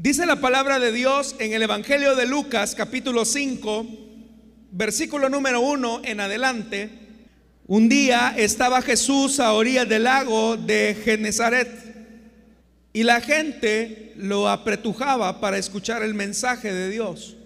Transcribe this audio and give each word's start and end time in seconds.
Dice 0.00 0.26
la 0.26 0.36
palabra 0.36 0.78
de 0.78 0.92
Dios 0.92 1.34
en 1.40 1.54
el 1.54 1.62
Evangelio 1.64 2.14
de 2.14 2.24
Lucas 2.24 2.76
capítulo 2.76 3.24
5, 3.24 3.84
versículo 4.70 5.28
número 5.28 5.60
1 5.60 6.02
en 6.04 6.20
adelante. 6.20 6.88
Un 7.66 7.88
día 7.88 8.32
estaba 8.36 8.80
Jesús 8.80 9.40
a 9.40 9.54
orillas 9.54 9.88
del 9.88 10.04
lago 10.04 10.56
de 10.56 10.96
Genezaret 11.04 11.68
y 12.92 13.02
la 13.02 13.20
gente 13.20 14.12
lo 14.16 14.48
apretujaba 14.48 15.40
para 15.40 15.58
escuchar 15.58 16.04
el 16.04 16.14
mensaje 16.14 16.72
de 16.72 16.90
Dios. 16.90 17.36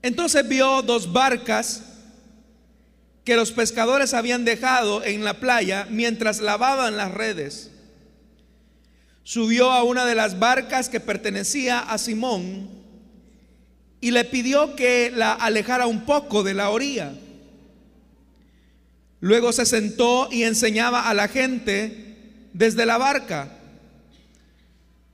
Entonces 0.00 0.46
vio 0.46 0.82
dos 0.82 1.12
barcas 1.12 1.82
que 3.24 3.34
los 3.34 3.50
pescadores 3.50 4.14
habían 4.14 4.44
dejado 4.44 5.02
en 5.02 5.24
la 5.24 5.40
playa 5.40 5.88
mientras 5.90 6.38
lavaban 6.38 6.96
las 6.96 7.12
redes 7.12 7.72
subió 9.28 9.70
a 9.72 9.82
una 9.82 10.06
de 10.06 10.14
las 10.14 10.38
barcas 10.38 10.88
que 10.88 11.00
pertenecía 11.00 11.80
a 11.80 11.98
Simón 11.98 12.70
y 14.00 14.10
le 14.10 14.24
pidió 14.24 14.74
que 14.74 15.12
la 15.14 15.34
alejara 15.34 15.86
un 15.86 16.06
poco 16.06 16.42
de 16.42 16.54
la 16.54 16.70
orilla. 16.70 17.12
Luego 19.20 19.52
se 19.52 19.66
sentó 19.66 20.30
y 20.32 20.44
enseñaba 20.44 21.10
a 21.10 21.12
la 21.12 21.28
gente 21.28 22.16
desde 22.54 22.86
la 22.86 22.96
barca. 22.96 23.50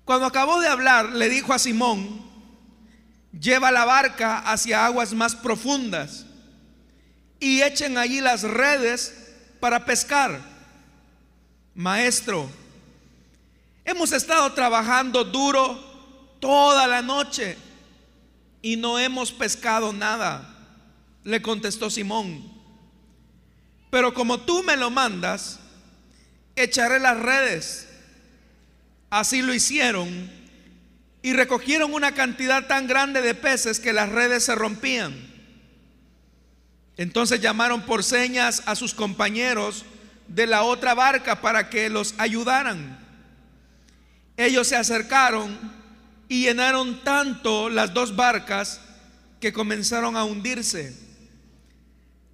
Cuando 0.04 0.26
acabó 0.26 0.60
de 0.60 0.68
hablar, 0.68 1.10
le 1.10 1.28
dijo 1.28 1.52
a 1.52 1.59
Simón, 1.59 2.23
lleva 3.32 3.73
la 3.73 3.84
barca 3.84 4.38
hacia 4.38 4.87
aguas 4.87 5.12
más 5.12 5.34
profundas 5.34 6.24
y 7.40 7.62
echen 7.62 7.98
allí 7.98 8.20
las 8.20 8.42
redes 8.42 9.12
para 9.59 9.84
pescar. 9.84 10.40
Maestro, 11.74 12.48
Hemos 13.84 14.12
estado 14.12 14.52
trabajando 14.52 15.24
duro 15.24 15.79
toda 16.41 16.87
la 16.87 17.02
noche 17.02 17.56
y 18.62 18.77
no 18.77 18.98
hemos 18.98 19.30
pescado 19.30 19.93
nada, 19.93 20.49
le 21.23 21.43
contestó 21.43 21.91
Simón. 21.91 22.51
Pero 23.91 24.15
como 24.15 24.41
tú 24.41 24.63
me 24.63 24.76
lo 24.76 24.91
mandas, 24.91 25.60
echaré 26.57 26.99
las 26.99 27.18
redes. 27.18 27.88
Así 29.10 29.43
lo 29.43 29.52
hicieron 29.52 30.30
y 31.23 31.35
recogieron 31.35 31.93
una 31.93 32.13
cantidad 32.15 32.66
tan 32.66 32.87
grande 32.87 33.21
de 33.21 33.35
peces 33.35 33.80
que 33.80 33.93
las 33.93 34.09
redes 34.09 34.45
se 34.45 34.54
rompían. 34.54 35.15
Entonces 36.96 37.41
llamaron 37.41 37.82
por 37.82 38.02
señas 38.02 38.63
a 38.66 38.76
sus 38.76 38.95
compañeros 38.95 39.85
de 40.26 40.46
la 40.46 40.63
otra 40.63 40.95
barca 40.95 41.41
para 41.41 41.69
que 41.69 41.91
los 41.91 42.15
ayudaran. 42.19 43.04
Ellos 44.37 44.68
se 44.68 44.77
acercaron 44.77 45.59
y 46.29 46.43
llenaron 46.43 47.02
tanto 47.04 47.68
las 47.68 47.95
dos 47.95 48.16
barcas 48.16 48.80
que 49.41 49.52
comenzaron 49.52 50.16
a 50.16 50.24
hundirse. 50.24 50.96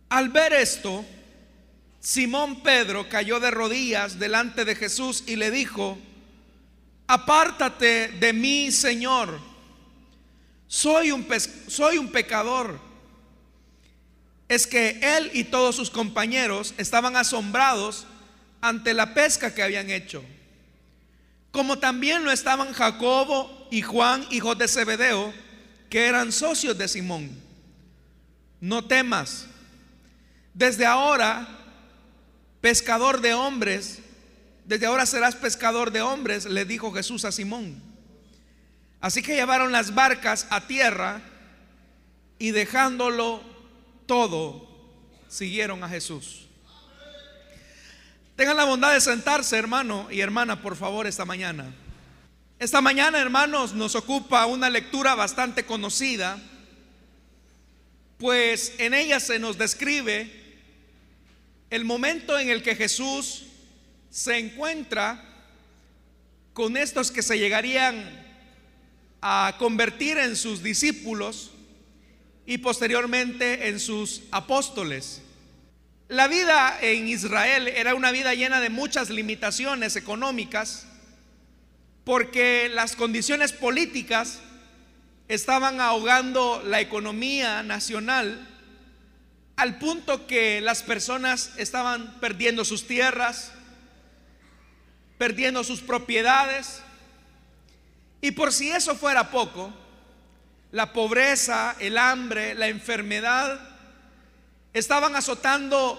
Al 0.08 0.30
ver 0.30 0.52
esto, 0.52 1.04
Simón 2.00 2.62
Pedro 2.62 3.08
cayó 3.08 3.40
de 3.40 3.50
rodillas 3.50 4.18
delante 4.18 4.64
de 4.64 4.74
Jesús 4.74 5.24
y 5.26 5.36
le 5.36 5.50
dijo, 5.50 5.98
apártate 7.06 8.08
de 8.08 8.32
mí, 8.32 8.72
Señor, 8.72 9.38
soy 10.66 11.12
un, 11.12 11.26
soy 11.66 11.98
un 11.98 12.10
pecador. 12.10 12.80
Es 14.48 14.66
que 14.66 14.98
él 15.02 15.30
y 15.34 15.44
todos 15.44 15.76
sus 15.76 15.90
compañeros 15.90 16.74
estaban 16.78 17.14
asombrados 17.16 18.06
ante 18.60 18.94
la 18.94 19.14
pesca 19.14 19.54
que 19.54 19.62
habían 19.62 19.90
hecho 19.90 20.24
como 21.50 21.78
también 21.78 22.24
lo 22.24 22.30
estaban 22.30 22.72
Jacobo 22.72 23.68
y 23.70 23.82
Juan, 23.82 24.26
hijos 24.30 24.56
de 24.58 24.68
Zebedeo, 24.68 25.32
que 25.88 26.06
eran 26.06 26.32
socios 26.32 26.78
de 26.78 26.88
Simón. 26.88 27.30
No 28.60 28.84
temas, 28.84 29.46
desde 30.54 30.86
ahora, 30.86 31.48
pescador 32.60 33.20
de 33.20 33.34
hombres, 33.34 34.00
desde 34.64 34.86
ahora 34.86 35.06
serás 35.06 35.34
pescador 35.34 35.90
de 35.90 36.02
hombres, 36.02 36.44
le 36.44 36.64
dijo 36.64 36.92
Jesús 36.92 37.24
a 37.24 37.32
Simón. 37.32 37.82
Así 39.00 39.22
que 39.22 39.34
llevaron 39.34 39.72
las 39.72 39.94
barcas 39.94 40.46
a 40.50 40.66
tierra 40.66 41.22
y 42.38 42.50
dejándolo 42.50 43.42
todo, 44.06 44.68
siguieron 45.28 45.82
a 45.82 45.88
Jesús. 45.88 46.39
Tengan 48.40 48.56
la 48.56 48.64
bondad 48.64 48.94
de 48.94 49.02
sentarse, 49.02 49.58
hermano 49.58 50.08
y 50.10 50.20
hermana, 50.20 50.62
por 50.62 50.74
favor, 50.74 51.06
esta 51.06 51.26
mañana. 51.26 51.74
Esta 52.58 52.80
mañana, 52.80 53.20
hermanos, 53.20 53.74
nos 53.74 53.94
ocupa 53.94 54.46
una 54.46 54.70
lectura 54.70 55.14
bastante 55.14 55.66
conocida, 55.66 56.40
pues 58.16 58.72
en 58.78 58.94
ella 58.94 59.20
se 59.20 59.38
nos 59.38 59.58
describe 59.58 60.32
el 61.68 61.84
momento 61.84 62.38
en 62.38 62.48
el 62.48 62.62
que 62.62 62.76
Jesús 62.76 63.44
se 64.08 64.38
encuentra 64.38 65.22
con 66.54 66.78
estos 66.78 67.10
que 67.10 67.20
se 67.20 67.38
llegarían 67.38 68.08
a 69.20 69.54
convertir 69.58 70.16
en 70.16 70.34
sus 70.34 70.62
discípulos 70.62 71.50
y 72.46 72.56
posteriormente 72.56 73.68
en 73.68 73.78
sus 73.78 74.22
apóstoles. 74.30 75.20
La 76.10 76.26
vida 76.26 76.76
en 76.82 77.06
Israel 77.06 77.68
era 77.68 77.94
una 77.94 78.10
vida 78.10 78.34
llena 78.34 78.60
de 78.60 78.68
muchas 78.68 79.10
limitaciones 79.10 79.94
económicas 79.94 80.88
porque 82.02 82.68
las 82.68 82.96
condiciones 82.96 83.52
políticas 83.52 84.40
estaban 85.28 85.80
ahogando 85.80 86.64
la 86.66 86.80
economía 86.80 87.62
nacional 87.62 88.44
al 89.54 89.78
punto 89.78 90.26
que 90.26 90.60
las 90.60 90.82
personas 90.82 91.52
estaban 91.58 92.18
perdiendo 92.18 92.64
sus 92.64 92.88
tierras, 92.88 93.52
perdiendo 95.16 95.62
sus 95.62 95.80
propiedades. 95.80 96.82
Y 98.20 98.32
por 98.32 98.52
si 98.52 98.68
eso 98.68 98.96
fuera 98.96 99.30
poco, 99.30 99.72
la 100.72 100.92
pobreza, 100.92 101.76
el 101.78 101.96
hambre, 101.96 102.56
la 102.56 102.66
enfermedad 102.66 103.69
estaban 104.72 105.16
azotando 105.16 105.98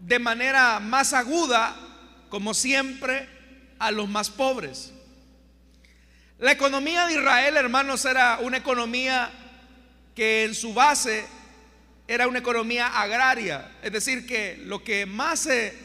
de 0.00 0.18
manera 0.18 0.80
más 0.80 1.12
aguda, 1.12 1.76
como 2.28 2.54
siempre, 2.54 3.28
a 3.78 3.90
los 3.90 4.08
más 4.08 4.30
pobres. 4.30 4.92
La 6.38 6.52
economía 6.52 7.06
de 7.06 7.14
Israel, 7.14 7.56
hermanos, 7.56 8.04
era 8.04 8.38
una 8.40 8.56
economía 8.56 9.30
que 10.14 10.44
en 10.44 10.54
su 10.54 10.74
base 10.74 11.24
era 12.08 12.26
una 12.26 12.40
economía 12.40 12.88
agraria, 12.88 13.70
es 13.82 13.92
decir, 13.92 14.26
que 14.26 14.60
lo 14.64 14.82
que 14.82 15.06
más 15.06 15.40
se, 15.40 15.78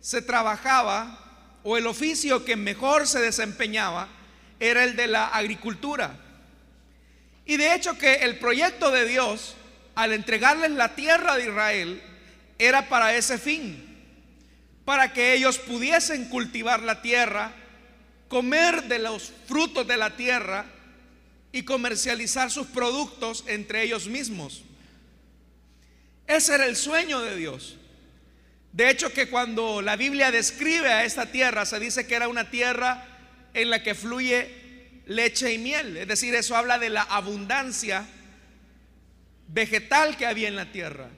se 0.00 0.22
trabajaba 0.22 1.58
o 1.62 1.76
el 1.76 1.86
oficio 1.86 2.44
que 2.44 2.56
mejor 2.56 3.06
se 3.06 3.20
desempeñaba 3.20 4.08
era 4.58 4.84
el 4.84 4.96
de 4.96 5.06
la 5.06 5.28
agricultura. 5.28 6.18
Y 7.44 7.56
de 7.56 7.74
hecho 7.74 7.96
que 7.96 8.14
el 8.16 8.38
proyecto 8.38 8.90
de 8.90 9.06
Dios 9.06 9.54
al 9.96 10.12
entregarles 10.12 10.70
la 10.72 10.94
tierra 10.94 11.36
de 11.36 11.44
Israel, 11.44 12.02
era 12.58 12.88
para 12.88 13.16
ese 13.16 13.38
fin, 13.38 13.82
para 14.84 15.12
que 15.12 15.32
ellos 15.32 15.58
pudiesen 15.58 16.28
cultivar 16.28 16.82
la 16.82 17.02
tierra, 17.02 17.52
comer 18.28 18.84
de 18.84 18.98
los 18.98 19.32
frutos 19.48 19.86
de 19.88 19.96
la 19.96 20.14
tierra 20.14 20.66
y 21.50 21.62
comercializar 21.62 22.50
sus 22.50 22.66
productos 22.66 23.44
entre 23.48 23.82
ellos 23.82 24.06
mismos. 24.06 24.62
Ese 26.26 26.54
era 26.54 26.66
el 26.66 26.76
sueño 26.76 27.22
de 27.22 27.34
Dios. 27.34 27.76
De 28.72 28.90
hecho 28.90 29.10
que 29.12 29.30
cuando 29.30 29.80
la 29.80 29.96
Biblia 29.96 30.30
describe 30.30 30.92
a 30.92 31.04
esta 31.04 31.32
tierra, 31.32 31.64
se 31.64 31.80
dice 31.80 32.06
que 32.06 32.14
era 32.14 32.28
una 32.28 32.50
tierra 32.50 33.06
en 33.54 33.70
la 33.70 33.82
que 33.82 33.94
fluye 33.94 35.00
leche 35.06 35.54
y 35.54 35.58
miel. 35.58 35.96
Es 35.96 36.08
decir, 36.08 36.34
eso 36.34 36.54
habla 36.54 36.78
de 36.78 36.90
la 36.90 37.02
abundancia 37.02 38.06
vegetal 39.48 40.16
que 40.16 40.26
había 40.26 40.48
en 40.48 40.56
la 40.56 40.70
tierra. 40.72 41.08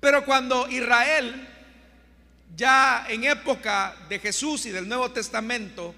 Pero 0.00 0.24
cuando 0.24 0.68
Israel, 0.68 1.48
ya 2.56 3.06
en 3.08 3.24
época 3.24 3.94
de 4.08 4.18
Jesús 4.18 4.66
y 4.66 4.70
del 4.70 4.88
Nuevo 4.88 5.10
Testamento, 5.10 5.94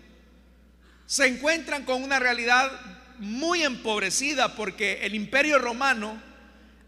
se 1.07 1.27
encuentran 1.27 1.85
con 1.85 2.03
una 2.03 2.19
realidad 2.19 2.71
muy 3.19 3.63
empobrecida 3.63 4.57
porque 4.57 5.01
el 5.03 5.15
imperio 5.15 5.59
romano 5.59 6.21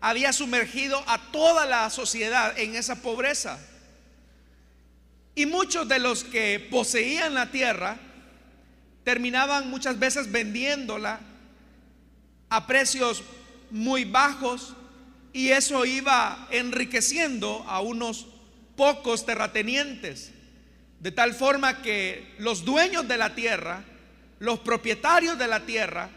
había 0.01 0.33
sumergido 0.33 1.03
a 1.07 1.19
toda 1.31 1.65
la 1.67 1.89
sociedad 1.91 2.59
en 2.59 2.75
esa 2.75 2.97
pobreza. 2.97 3.59
Y 5.35 5.47
muchos 5.47 5.89
de 5.89 5.99
los 5.99 6.25
que 6.25 6.67
poseían 6.71 7.35
la 7.35 7.51
tierra 7.51 7.99
terminaban 9.05 9.71
muchas 9.71 9.99
veces 9.99 10.31
vendiéndola 10.31 11.21
a 12.49 12.67
precios 12.67 13.23
muy 13.71 14.05
bajos 14.05 14.75
y 15.33 15.51
eso 15.51 15.85
iba 15.85 16.49
enriqueciendo 16.51 17.65
a 17.67 17.81
unos 17.81 18.27
pocos 18.77 19.27
terratenientes, 19.27 20.33
de 21.01 21.13
tal 21.13 21.35
forma 21.35 21.83
que 21.83 22.35
los 22.39 22.65
dueños 22.65 23.07
de 23.09 23.17
la 23.19 23.35
tierra 23.35 23.85
los 24.45 24.61
propietarios 24.61 25.39
de 25.39 25.49
la 25.49 25.65
tierra 25.65 26.11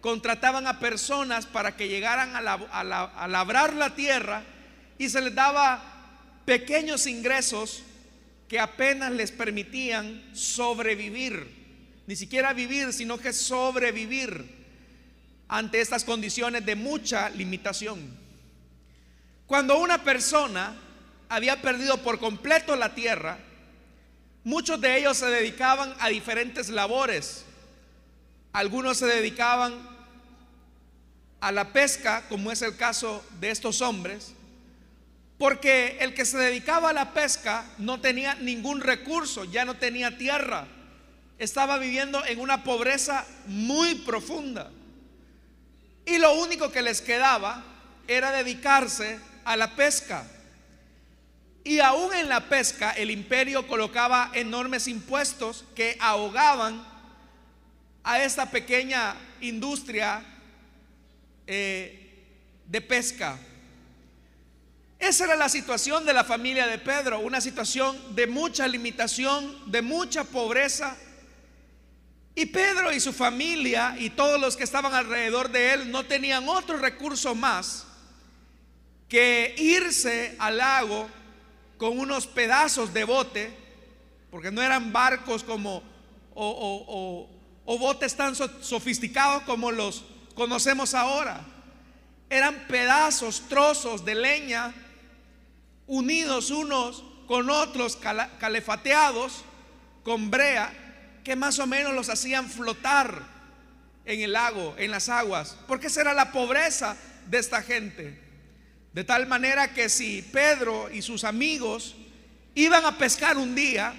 contrataban 0.00 0.66
a 0.66 0.80
personas 0.80 1.46
para 1.46 1.76
que 1.76 1.88
llegaran 1.88 2.34
a, 2.34 3.28
labrar 3.28 3.74
la 3.74 3.94
tierra 3.94 4.42
y 4.98 5.08
se 5.08 5.20
les 5.20 5.34
daba 5.34 5.82
pequeños 6.44 7.06
ingresos 7.06 7.82
que 8.48 8.58
apenas 8.58 9.12
les 9.12 9.32
permitían 9.32 10.22
sobrevivir. 10.34 11.64
Ni 12.06 12.16
siquiera 12.16 12.52
vivir, 12.52 12.92
sino 12.92 13.18
que 13.18 13.32
sobrevivir 13.32 14.63
ante 15.54 15.80
estas 15.80 16.02
condiciones 16.02 16.66
de 16.66 16.74
mucha 16.74 17.30
limitación. 17.30 18.00
Cuando 19.46 19.78
una 19.78 20.02
persona 20.02 20.74
había 21.28 21.62
perdido 21.62 21.98
por 21.98 22.18
completo 22.18 22.74
la 22.74 22.96
tierra, 22.96 23.38
muchos 24.42 24.80
de 24.80 24.98
ellos 24.98 25.16
se 25.16 25.26
dedicaban 25.26 25.94
a 26.00 26.08
diferentes 26.08 26.70
labores. 26.70 27.44
Algunos 28.52 28.96
se 28.96 29.06
dedicaban 29.06 29.74
a 31.38 31.52
la 31.52 31.72
pesca, 31.72 32.24
como 32.28 32.50
es 32.50 32.60
el 32.62 32.76
caso 32.76 33.24
de 33.38 33.50
estos 33.50 33.80
hombres, 33.80 34.32
porque 35.38 35.98
el 36.00 36.14
que 36.14 36.24
se 36.24 36.36
dedicaba 36.36 36.90
a 36.90 36.94
la 36.94 37.14
pesca 37.14 37.64
no 37.78 38.00
tenía 38.00 38.34
ningún 38.34 38.80
recurso, 38.80 39.44
ya 39.44 39.64
no 39.64 39.74
tenía 39.74 40.18
tierra, 40.18 40.66
estaba 41.38 41.78
viviendo 41.78 42.24
en 42.26 42.40
una 42.40 42.64
pobreza 42.64 43.24
muy 43.46 43.94
profunda. 43.94 44.72
Y 46.06 46.18
lo 46.18 46.34
único 46.34 46.70
que 46.70 46.82
les 46.82 47.00
quedaba 47.00 47.64
era 48.06 48.30
dedicarse 48.30 49.18
a 49.44 49.56
la 49.56 49.74
pesca. 49.74 50.26
Y 51.64 51.80
aún 51.80 52.12
en 52.14 52.28
la 52.28 52.48
pesca 52.48 52.90
el 52.92 53.10
imperio 53.10 53.66
colocaba 53.66 54.30
enormes 54.34 54.86
impuestos 54.86 55.64
que 55.74 55.96
ahogaban 55.98 56.86
a 58.02 58.22
esta 58.22 58.50
pequeña 58.50 59.16
industria 59.40 60.22
eh, 61.46 62.04
de 62.66 62.80
pesca. 62.82 63.38
Esa 64.98 65.24
era 65.24 65.36
la 65.36 65.48
situación 65.48 66.04
de 66.04 66.12
la 66.12 66.24
familia 66.24 66.66
de 66.66 66.78
Pedro, 66.78 67.20
una 67.20 67.40
situación 67.40 68.14
de 68.14 68.26
mucha 68.26 68.68
limitación, 68.68 69.70
de 69.70 69.82
mucha 69.82 70.24
pobreza. 70.24 70.96
Y 72.34 72.46
Pedro 72.46 72.92
y 72.92 72.98
su 72.98 73.12
familia 73.12 73.94
y 73.98 74.10
todos 74.10 74.40
los 74.40 74.56
que 74.56 74.64
estaban 74.64 74.92
alrededor 74.92 75.50
de 75.50 75.74
él 75.74 75.90
no 75.90 76.04
tenían 76.04 76.48
otro 76.48 76.76
recurso 76.78 77.34
más 77.34 77.86
que 79.08 79.54
irse 79.56 80.34
al 80.38 80.56
lago 80.56 81.08
con 81.76 81.98
unos 81.98 82.26
pedazos 82.26 82.92
de 82.92 83.04
bote, 83.04 83.56
porque 84.30 84.50
no 84.50 84.62
eran 84.62 84.92
barcos 84.92 85.44
como 85.44 85.82
o, 86.34 87.28
botes 87.66 88.16
tan 88.16 88.34
sofisticados 88.34 89.44
como 89.44 89.70
los 89.70 90.04
conocemos 90.34 90.94
ahora. 90.94 91.44
Eran 92.28 92.66
pedazos, 92.66 93.42
trozos 93.48 94.04
de 94.04 94.16
leña 94.16 94.74
unidos 95.86 96.50
unos 96.50 97.04
con 97.28 97.50
otros, 97.50 97.96
calefateados 97.96 99.44
con 100.02 100.30
brea, 100.30 100.83
que 101.24 101.34
más 101.34 101.58
o 101.58 101.66
menos 101.66 101.94
los 101.94 102.10
hacían 102.10 102.50
flotar 102.50 103.22
en 104.04 104.20
el 104.20 104.32
lago, 104.32 104.74
en 104.78 104.90
las 104.90 105.08
aguas, 105.08 105.56
porque 105.66 105.86
esa 105.86 106.02
era 106.02 106.14
la 106.14 106.30
pobreza 106.30 106.96
de 107.26 107.38
esta 107.38 107.62
gente. 107.62 108.20
De 108.92 109.02
tal 109.02 109.26
manera 109.26 109.72
que 109.72 109.88
si 109.88 110.22
Pedro 110.22 110.90
y 110.92 111.02
sus 111.02 111.24
amigos 111.24 111.96
iban 112.54 112.84
a 112.84 112.98
pescar 112.98 113.38
un 113.38 113.54
día, 113.54 113.94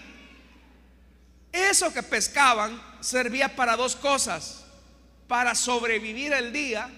eso 1.52 1.92
que 1.92 2.04
pescaban 2.04 2.82
servía 3.02 3.56
para 3.56 3.76
dos 3.76 3.96
cosas, 3.96 4.66
para 5.28 5.56
sobrevivir 5.56 6.32
el 6.32 6.54
día 6.54 6.90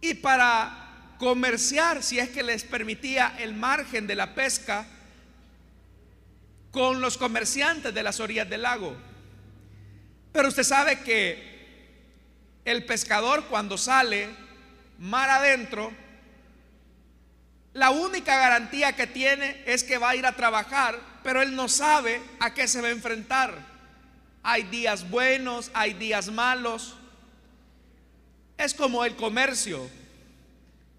y 0.00 0.14
para 0.14 1.14
comerciar, 1.18 2.02
si 2.02 2.18
es 2.18 2.28
que 2.28 2.42
les 2.42 2.64
permitía 2.64 3.34
el 3.38 3.54
margen 3.54 4.06
de 4.06 4.14
la 4.14 4.34
pesca, 4.34 4.86
con 6.70 7.00
los 7.00 7.18
comerciantes 7.18 7.92
de 7.92 8.02
las 8.02 8.20
orillas 8.20 8.48
del 8.48 8.62
lago. 8.62 8.96
Pero 10.32 10.48
usted 10.48 10.62
sabe 10.62 11.00
que 11.00 11.50
el 12.64 12.84
pescador 12.84 13.46
cuando 13.46 13.76
sale 13.76 14.28
mar 14.98 15.30
adentro, 15.30 15.92
la 17.72 17.90
única 17.90 18.36
garantía 18.36 18.94
que 18.94 19.06
tiene 19.06 19.62
es 19.66 19.84
que 19.84 19.98
va 19.98 20.10
a 20.10 20.16
ir 20.16 20.26
a 20.26 20.36
trabajar, 20.36 21.00
pero 21.22 21.42
él 21.42 21.54
no 21.54 21.68
sabe 21.68 22.20
a 22.38 22.52
qué 22.54 22.68
se 22.68 22.80
va 22.80 22.88
a 22.88 22.92
enfrentar. 22.92 23.54
Hay 24.42 24.64
días 24.64 25.08
buenos, 25.08 25.70
hay 25.74 25.94
días 25.94 26.28
malos. 26.28 26.96
Es 28.56 28.74
como 28.74 29.04
el 29.04 29.16
comercio. 29.16 29.88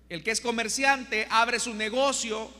El 0.10 0.24
que 0.24 0.32
es 0.32 0.42
comerciante 0.42 1.28
abre 1.30 1.60
su 1.60 1.74
negocio 1.74 2.52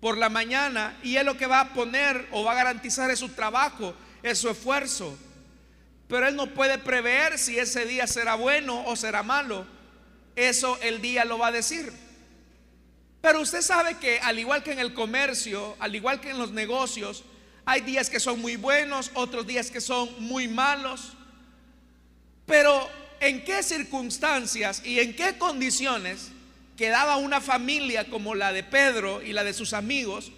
por 0.00 0.18
la 0.18 0.28
mañana 0.28 0.96
y 1.02 1.16
él 1.16 1.26
lo 1.26 1.36
que 1.36 1.46
va 1.46 1.60
a 1.60 1.72
poner 1.72 2.28
o 2.30 2.44
va 2.44 2.52
a 2.52 2.56
garantizar 2.56 3.10
es 3.10 3.18
su 3.18 3.30
trabajo, 3.30 3.94
es 4.22 4.38
su 4.38 4.48
esfuerzo. 4.48 5.16
Pero 6.08 6.28
él 6.28 6.36
no 6.36 6.54
puede 6.54 6.78
prever 6.78 7.38
si 7.38 7.58
ese 7.58 7.84
día 7.84 8.06
será 8.06 8.34
bueno 8.36 8.84
o 8.86 8.94
será 8.94 9.22
malo. 9.22 9.66
Eso 10.36 10.78
el 10.82 11.00
día 11.00 11.24
lo 11.24 11.38
va 11.38 11.48
a 11.48 11.52
decir. 11.52 11.92
Pero 13.20 13.40
usted 13.40 13.62
sabe 13.62 13.96
que 13.96 14.20
al 14.20 14.38
igual 14.38 14.62
que 14.62 14.72
en 14.72 14.78
el 14.78 14.94
comercio, 14.94 15.76
al 15.80 15.96
igual 15.96 16.20
que 16.20 16.30
en 16.30 16.38
los 16.38 16.52
negocios, 16.52 17.24
hay 17.64 17.80
días 17.80 18.08
que 18.08 18.20
son 18.20 18.40
muy 18.40 18.54
buenos, 18.54 19.10
otros 19.14 19.46
días 19.46 19.70
que 19.70 19.80
son 19.80 20.08
muy 20.20 20.46
malos. 20.46 21.14
Pero 22.44 22.88
¿en 23.18 23.44
qué 23.44 23.64
circunstancias 23.64 24.82
y 24.84 25.00
en 25.00 25.16
qué 25.16 25.36
condiciones 25.38 26.30
quedaba 26.76 27.16
una 27.16 27.40
familia 27.40 28.08
como 28.10 28.34
la 28.34 28.52
de 28.52 28.62
Pedro 28.62 29.22
y 29.22 29.32
la 29.32 29.44
de 29.44 29.54
sus 29.54 29.72
amigos 29.72 30.32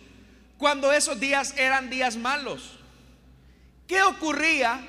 cuando 0.57 0.93
esos 0.93 1.21
días 1.21 1.55
eran 1.57 1.91
días 1.91 2.17
malos? 2.17 2.79
¿Qué 3.87 4.03
ocurría 4.03 4.81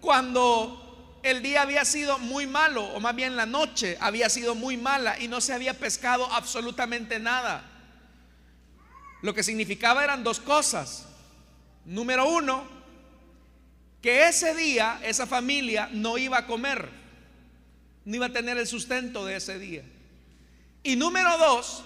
cuando 0.00 0.84
el 1.24 1.42
día 1.42 1.62
había 1.62 1.86
sido 1.86 2.18
muy 2.18 2.46
malo, 2.46 2.84
o 2.84 3.00
más 3.00 3.16
bien 3.16 3.34
la 3.34 3.46
noche 3.46 3.96
había 3.98 4.28
sido 4.28 4.54
muy 4.54 4.76
mala 4.76 5.18
y 5.18 5.26
no 5.26 5.40
se 5.40 5.54
había 5.54 5.72
pescado 5.72 6.30
absolutamente 6.30 7.18
nada. 7.18 7.64
Lo 9.22 9.32
que 9.32 9.42
significaba 9.42 10.04
eran 10.04 10.22
dos 10.22 10.38
cosas. 10.38 11.06
Número 11.86 12.28
uno, 12.28 12.68
que 14.02 14.28
ese 14.28 14.54
día 14.54 15.00
esa 15.02 15.26
familia 15.26 15.88
no 15.92 16.18
iba 16.18 16.36
a 16.36 16.46
comer, 16.46 16.90
no 18.04 18.16
iba 18.16 18.26
a 18.26 18.32
tener 18.32 18.58
el 18.58 18.66
sustento 18.66 19.24
de 19.24 19.36
ese 19.36 19.58
día. 19.58 19.82
Y 20.84 20.96
número 20.96 21.36
dos, 21.38 21.82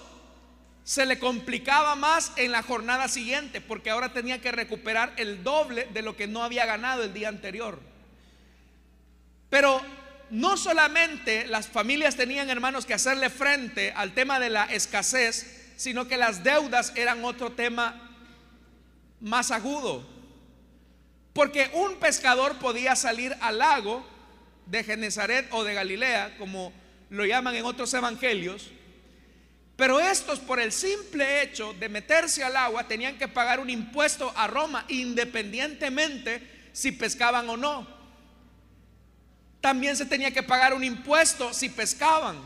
se 0.83 1.05
le 1.05 1.19
complicaba 1.19 1.95
más 1.95 2.33
en 2.35 2.51
la 2.51 2.63
jornada 2.63 3.07
siguiente, 3.07 3.61
porque 3.61 3.89
ahora 3.89 4.11
tenía 4.11 4.41
que 4.41 4.51
recuperar 4.51 5.13
el 5.17 5.43
doble 5.43 5.87
de 5.93 6.01
lo 6.01 6.17
que 6.17 6.27
no 6.27 6.43
había 6.43 6.65
ganado 6.65 7.03
el 7.03 7.13
día 7.13 7.29
anterior. 7.29 7.79
Pero 9.49 9.81
no 10.29 10.57
solamente 10.57 11.47
las 11.47 11.67
familias 11.67 12.15
tenían, 12.15 12.49
hermanos, 12.49 12.85
que 12.85 12.93
hacerle 12.93 13.29
frente 13.29 13.93
al 13.95 14.13
tema 14.13 14.39
de 14.39 14.49
la 14.49 14.65
escasez, 14.65 15.73
sino 15.77 16.07
que 16.07 16.17
las 16.17 16.43
deudas 16.43 16.91
eran 16.95 17.23
otro 17.23 17.53
tema 17.53 18.17
más 19.21 19.51
agudo. 19.51 20.05
Porque 21.33 21.71
un 21.73 21.95
pescador 21.95 22.57
podía 22.57 22.95
salir 22.97 23.35
al 23.39 23.59
lago 23.59 24.05
de 24.65 24.83
Genezaret 24.83 25.47
o 25.51 25.63
de 25.63 25.73
Galilea, 25.73 26.35
como 26.37 26.73
lo 27.09 27.25
llaman 27.25 27.55
en 27.55 27.65
otros 27.65 27.93
evangelios, 27.93 28.71
pero 29.79 29.99
estos 29.99 30.37
por 30.37 30.59
el 30.59 30.71
simple 30.71 31.41
hecho 31.41 31.73
de 31.73 31.89
meterse 31.89 32.43
al 32.43 32.55
agua 32.55 32.87
tenían 32.87 33.17
que 33.17 33.27
pagar 33.27 33.59
un 33.59 33.71
impuesto 33.71 34.31
a 34.35 34.45
Roma 34.45 34.85
independientemente 34.89 36.69
si 36.71 36.91
pescaban 36.91 37.49
o 37.49 37.57
no 37.57 37.99
también 39.61 39.97
se 39.97 40.05
tenía 40.05 40.31
que 40.31 40.43
pagar 40.43 40.73
un 40.73 40.83
impuesto 40.83 41.53
si 41.53 41.69
pescaban. 41.69 42.37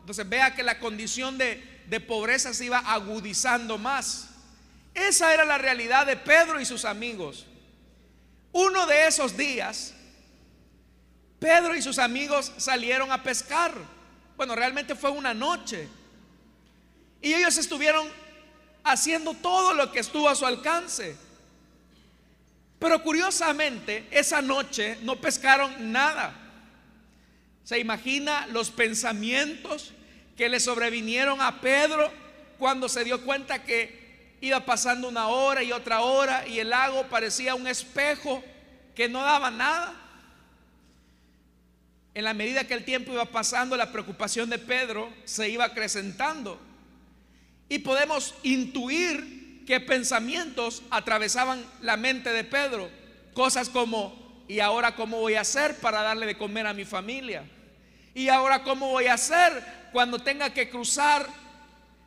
Entonces 0.00 0.28
vea 0.28 0.54
que 0.54 0.62
la 0.62 0.78
condición 0.78 1.36
de, 1.38 1.68
pobreza 2.06 2.54
se 2.54 2.66
iba 2.66 2.78
agudizando 2.78 3.76
más. 3.76 4.28
Esa 4.94 5.34
era 5.34 5.44
la 5.44 5.58
realidad 5.58 6.06
de 6.06 6.16
Pedro 6.16 6.60
y 6.60 6.64
sus 6.64 6.84
amigos. 6.84 7.46
Uno 8.52 8.86
de 8.86 9.06
esos 9.06 9.36
días, 9.36 9.94
Pedro 11.38 11.74
y 11.74 11.82
sus 11.82 11.98
amigos 11.98 12.52
salieron 12.56 13.10
a 13.10 13.22
pescar. 13.22 13.72
Bueno, 14.36 14.54
realmente 14.54 14.94
fue 14.94 15.10
una 15.10 15.34
noche. 15.34 15.88
Y 17.22 17.34
ellos 17.34 17.56
estuvieron 17.58 18.08
haciendo 18.82 19.34
todo 19.34 19.74
lo 19.74 19.92
que 19.92 20.00
estuvo 20.00 20.28
a 20.28 20.34
su 20.34 20.46
alcance. 20.46 21.16
Pero 22.78 23.02
curiosamente, 23.02 24.06
esa 24.10 24.40
noche 24.40 24.98
no 25.02 25.20
pescaron 25.20 25.92
nada. 25.92 26.34
¿Se 27.64 27.78
imagina 27.78 28.46
los 28.48 28.70
pensamientos 28.70 29.92
que 30.36 30.48
le 30.48 30.60
sobrevinieron 30.60 31.40
a 31.40 31.60
Pedro 31.60 32.10
cuando 32.58 32.88
se 32.88 33.04
dio 33.04 33.22
cuenta 33.24 33.62
que 33.62 34.38
iba 34.40 34.64
pasando 34.64 35.08
una 35.08 35.28
hora 35.28 35.62
y 35.62 35.72
otra 35.72 36.00
hora 36.00 36.46
y 36.48 36.58
el 36.58 36.70
lago 36.70 37.06
parecía 37.08 37.54
un 37.54 37.66
espejo 37.66 38.42
que 38.94 39.08
no 39.08 39.22
daba 39.22 39.50
nada? 39.50 40.00
en 42.14 42.24
la 42.24 42.34
medida 42.34 42.66
que 42.66 42.74
el 42.74 42.84
tiempo 42.84 43.12
iba 43.12 43.24
pasando, 43.24 43.76
la 43.76 43.92
preocupación 43.92 44.50
de 44.50 44.58
Pedro 44.58 45.12
se 45.24 45.48
iba 45.48 45.64
acrecentando. 45.64 46.60
Y 47.70 47.78
podemos 47.78 48.34
intuir 48.42 49.64
qué 49.64 49.78
pensamientos 49.78 50.82
atravesaban 50.90 51.64
la 51.80 51.96
mente 51.96 52.32
de 52.32 52.42
Pedro. 52.42 52.90
Cosas 53.32 53.68
como, 53.68 54.44
¿y 54.48 54.58
ahora 54.58 54.96
cómo 54.96 55.20
voy 55.20 55.34
a 55.34 55.42
hacer 55.42 55.76
para 55.76 56.02
darle 56.02 56.26
de 56.26 56.36
comer 56.36 56.66
a 56.66 56.74
mi 56.74 56.84
familia? 56.84 57.44
¿Y 58.12 58.28
ahora 58.28 58.64
cómo 58.64 58.88
voy 58.88 59.06
a 59.06 59.14
hacer 59.14 59.64
cuando 59.92 60.18
tenga 60.18 60.52
que 60.52 60.68
cruzar 60.68 61.24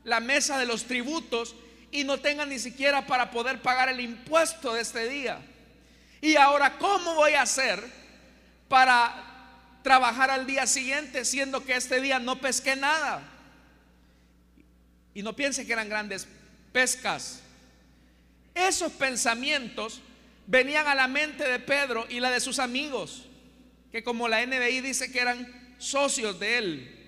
la 0.04 0.20
mesa 0.20 0.60
de 0.60 0.66
los 0.66 0.84
tributos 0.84 1.56
y 1.94 2.04
no 2.04 2.20
tenga 2.20 2.46
ni 2.46 2.60
siquiera 2.60 3.08
para 3.08 3.32
poder 3.32 3.62
pagar 3.62 3.88
el 3.88 4.02
impuesto 4.02 4.74
de 4.74 4.82
este 4.82 5.08
día? 5.08 5.40
¿Y 6.20 6.36
ahora 6.36 6.78
cómo 6.78 7.16
voy 7.16 7.36
a 7.36 7.44
hacer 7.44 7.82
para 8.68 9.14
trabajar 9.82 10.30
al 10.30 10.46
día 10.46 10.68
siguiente 10.68 11.24
siendo 11.24 11.64
que 11.64 11.76
este 11.76 12.02
día 12.02 12.20
no 12.20 12.42
pesqué 12.42 12.76
nada? 12.76 13.33
Y 15.14 15.24
no 15.24 15.36
piense 15.36 15.66
que 15.66 15.74
eran 15.74 15.90
grandes 15.90 16.28
pescas. 16.72 17.42
Esos 18.56 18.92
pensamientos 18.92 20.02
venían 20.48 20.88
a 20.88 20.96
la 20.96 21.08
mente 21.08 21.44
de 21.44 21.60
Pedro 21.60 22.06
y 22.10 22.20
la 22.20 22.32
de 22.32 22.40
sus 22.40 22.60
amigos, 22.60 23.26
que 23.92 24.04
como 24.04 24.28
la 24.28 24.46
NBI 24.46 24.82
dice 24.82 25.12
que 25.12 25.20
eran 25.20 25.76
socios 25.78 26.40
de 26.40 26.58
él. 26.58 27.00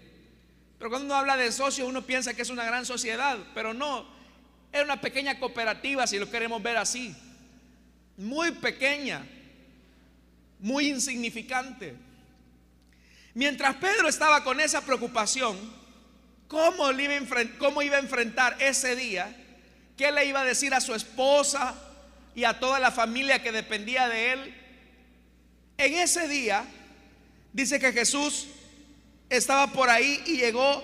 Pero 0.78 0.90
cuando 0.90 1.08
uno 1.08 1.16
habla 1.16 1.38
de 1.38 1.52
socios, 1.52 1.88
uno 1.88 2.06
piensa 2.06 2.34
que 2.34 2.42
es 2.42 2.50
una 2.50 2.66
gran 2.66 2.86
sociedad, 2.86 3.38
pero 3.54 3.74
no, 3.74 4.06
era 4.72 4.84
una 4.84 5.00
pequeña 5.00 5.40
cooperativa, 5.40 6.06
si 6.06 6.20
lo 6.20 6.30
queremos 6.30 6.62
ver 6.62 6.78
así, 6.78 7.16
muy 8.18 8.52
pequeña, 8.52 9.26
muy 10.60 10.90
insignificante. 10.90 11.96
Mientras 13.34 13.76
Pedro 13.76 14.08
estaba 14.08 14.44
con 14.44 14.60
esa 14.60 14.82
preocupación, 14.82 15.58
¿cómo, 16.48 16.92
iba 16.92 17.96
a 17.96 18.00
enfrentar 18.00 18.58
ese 18.60 18.96
día? 18.96 19.36
¿Qué 19.98 20.12
le 20.12 20.26
iba 20.26 20.42
a 20.42 20.46
decir 20.46 20.74
a 20.74 20.82
su 20.82 20.94
esposa 20.94 21.76
y 22.36 22.44
a 22.44 22.60
toda 22.60 22.80
la 22.80 22.92
familia 22.92 23.42
que 23.42 23.52
dependía 23.52 24.08
de 24.10 24.34
él? 24.34 24.56
En 25.78 25.94
ese 25.96 26.28
día, 26.28 26.66
dice 27.54 27.80
que 27.80 27.94
Jesús 27.94 28.48
estaba 29.30 29.68
por 29.68 29.90
ahí 29.90 30.22
y 30.26 30.38
llegó 30.38 30.84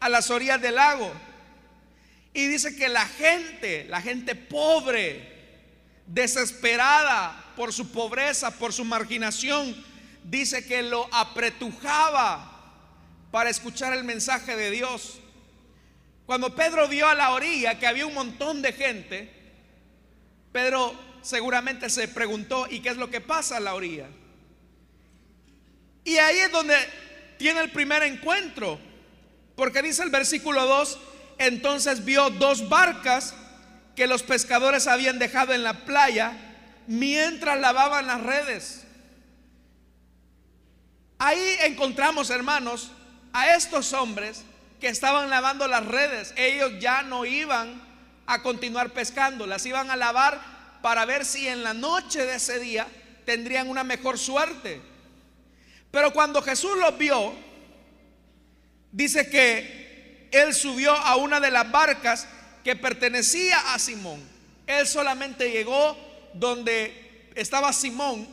a 0.00 0.08
las 0.08 0.30
orillas 0.30 0.60
del 0.60 0.76
lago. 0.76 1.12
Y 2.32 2.46
dice 2.46 2.76
que 2.76 2.88
la 2.88 3.06
gente, 3.06 3.84
la 3.88 4.00
gente 4.00 4.34
pobre, 4.34 5.30
desesperada 6.06 7.52
por 7.56 7.72
su 7.72 7.90
pobreza, 7.90 8.50
por 8.50 8.72
su 8.72 8.84
marginación, 8.84 9.74
dice 10.24 10.64
que 10.64 10.82
lo 10.82 11.08
apretujaba 11.12 12.59
para 13.30 13.50
escuchar 13.50 13.92
el 13.92 14.04
mensaje 14.04 14.56
de 14.56 14.70
Dios. 14.70 15.20
Cuando 16.26 16.54
Pedro 16.54 16.88
vio 16.88 17.08
a 17.08 17.14
la 17.14 17.30
orilla 17.30 17.78
que 17.78 17.86
había 17.86 18.06
un 18.06 18.14
montón 18.14 18.62
de 18.62 18.72
gente, 18.72 19.32
Pedro 20.52 20.94
seguramente 21.22 21.90
se 21.90 22.08
preguntó, 22.08 22.66
¿y 22.68 22.80
qué 22.80 22.90
es 22.90 22.96
lo 22.96 23.10
que 23.10 23.20
pasa 23.20 23.56
a 23.56 23.60
la 23.60 23.74
orilla? 23.74 24.08
Y 26.04 26.16
ahí 26.16 26.38
es 26.38 26.50
donde 26.50 26.74
tiene 27.38 27.60
el 27.60 27.70
primer 27.70 28.02
encuentro, 28.02 28.78
porque 29.54 29.82
dice 29.82 30.02
el 30.02 30.10
versículo 30.10 30.66
2, 30.66 30.98
entonces 31.38 32.04
vio 32.04 32.30
dos 32.30 32.68
barcas 32.68 33.34
que 33.96 34.06
los 34.06 34.22
pescadores 34.22 34.86
habían 34.86 35.18
dejado 35.18 35.52
en 35.52 35.62
la 35.62 35.84
playa 35.84 36.32
mientras 36.86 37.60
lavaban 37.60 38.06
las 38.06 38.22
redes. 38.22 38.84
Ahí 41.18 41.56
encontramos, 41.64 42.30
hermanos, 42.30 42.92
a 43.32 43.54
estos 43.54 43.92
hombres 43.92 44.44
que 44.80 44.88
estaban 44.88 45.30
lavando 45.30 45.68
las 45.68 45.84
redes. 45.86 46.32
Ellos 46.36 46.72
ya 46.80 47.02
no 47.02 47.24
iban 47.24 47.80
a 48.26 48.42
continuar 48.42 48.90
pescando, 48.90 49.46
las 49.46 49.66
iban 49.66 49.90
a 49.90 49.96
lavar 49.96 50.40
para 50.82 51.04
ver 51.04 51.24
si 51.24 51.46
en 51.48 51.62
la 51.62 51.74
noche 51.74 52.24
de 52.24 52.36
ese 52.36 52.58
día 52.58 52.86
tendrían 53.24 53.68
una 53.68 53.84
mejor 53.84 54.18
suerte. 54.18 54.80
Pero 55.90 56.12
cuando 56.12 56.40
Jesús 56.42 56.76
los 56.78 56.96
vio, 56.96 57.34
dice 58.92 59.28
que 59.28 60.28
él 60.30 60.54
subió 60.54 60.92
a 60.92 61.16
una 61.16 61.40
de 61.40 61.50
las 61.50 61.70
barcas 61.70 62.26
que 62.64 62.76
pertenecía 62.76 63.74
a 63.74 63.78
Simón. 63.78 64.22
Él 64.66 64.86
solamente 64.86 65.50
llegó 65.50 65.96
donde 66.34 67.30
estaba 67.34 67.72
Simón 67.72 68.26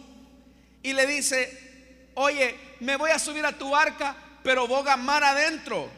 y 0.83 0.93
le 0.93 1.07
dice, 1.07 2.11
oye, 2.13 2.55
me 2.79 2.95
voy 2.95 3.11
a 3.11 3.19
subir 3.19 3.45
a 3.45 3.57
tu 3.57 3.71
barca, 3.71 4.15
pero 4.47 4.65
boga 4.65 4.95
mar 4.95 5.25
adentro. 5.25 5.89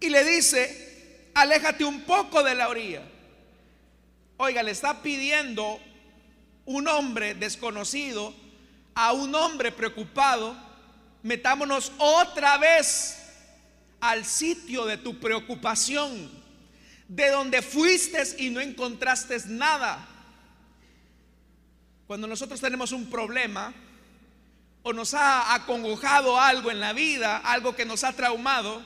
Y 0.00 0.08
le 0.08 0.24
dice, 0.24 1.30
aléjate 1.36 1.84
un 1.84 2.00
poco 2.00 2.42
de 2.42 2.56
la 2.56 2.68
orilla. 2.68 3.04
Oiga, 4.38 4.64
le 4.64 4.72
está 4.72 5.02
pidiendo 5.02 5.78
un 6.64 6.88
hombre 6.88 7.36
desconocido 7.36 8.34
a 8.96 9.12
un 9.12 9.32
hombre 9.36 9.70
preocupado, 9.70 10.56
metámonos 11.22 11.92
otra 11.98 12.58
vez 12.58 13.22
al 14.00 14.24
sitio 14.24 14.84
de 14.84 14.96
tu 14.96 15.20
preocupación, 15.20 16.28
de 17.06 17.30
donde 17.30 17.62
fuiste 17.62 18.20
y 18.38 18.50
no 18.50 18.60
encontraste 18.60 19.38
nada. 19.46 20.08
Cuando 22.08 22.26
nosotros 22.26 22.60
tenemos 22.60 22.90
un 22.90 23.08
problema 23.08 23.72
o 24.82 24.92
nos 24.92 25.14
ha 25.14 25.54
acongojado 25.54 26.40
algo 26.40 26.70
en 26.70 26.80
la 26.80 26.92
vida, 26.92 27.38
algo 27.38 27.76
que 27.76 27.84
nos 27.84 28.04
ha 28.04 28.12
traumado, 28.12 28.82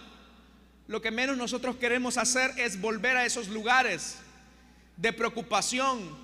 lo 0.89 1.01
que 1.03 1.11
menos 1.11 1.37
nosotros 1.37 1.77
queremos 1.77 2.17
hacer 2.19 2.53
es 2.59 2.81
volver 2.81 3.17
a 3.17 3.25
esos 3.25 3.49
lugares 3.49 4.19
de 4.97 5.13
preocupación, 5.13 6.17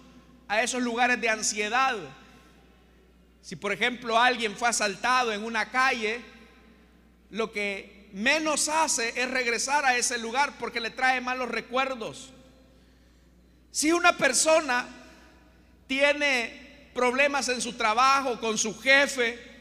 a 0.49 0.63
esos 0.63 0.83
lugares 0.83 1.21
de 1.21 1.29
ansiedad, 1.29 1.97
si 3.43 3.57
por 3.57 3.73
ejemplo 3.73 4.19
alguien 4.19 4.57
fue 4.57 4.69
asaltado 4.69 5.33
en 5.33 5.43
una 5.45 5.71
calle, 5.71 6.21
lo 7.31 7.51
que 7.51 8.09
menos 8.13 8.69
hace 8.69 9.21
es 9.21 9.31
regresar 9.31 9.85
a 9.85 9.97
ese 9.97 10.17
lugar 10.19 10.55
porque 10.59 10.81
le 10.81 10.91
trae 10.91 11.21
malos 11.21 11.49
recuerdos. 11.49 12.31
Si 13.73 13.91
una 13.91 14.17
persona 14.17 14.87
tiene 15.89 16.91
problemas 16.95 17.49
en 17.49 17.61
su 17.61 17.73
trabajo, 17.73 18.39
con 18.39 18.59
su 18.59 18.79
jefe, 18.79 19.52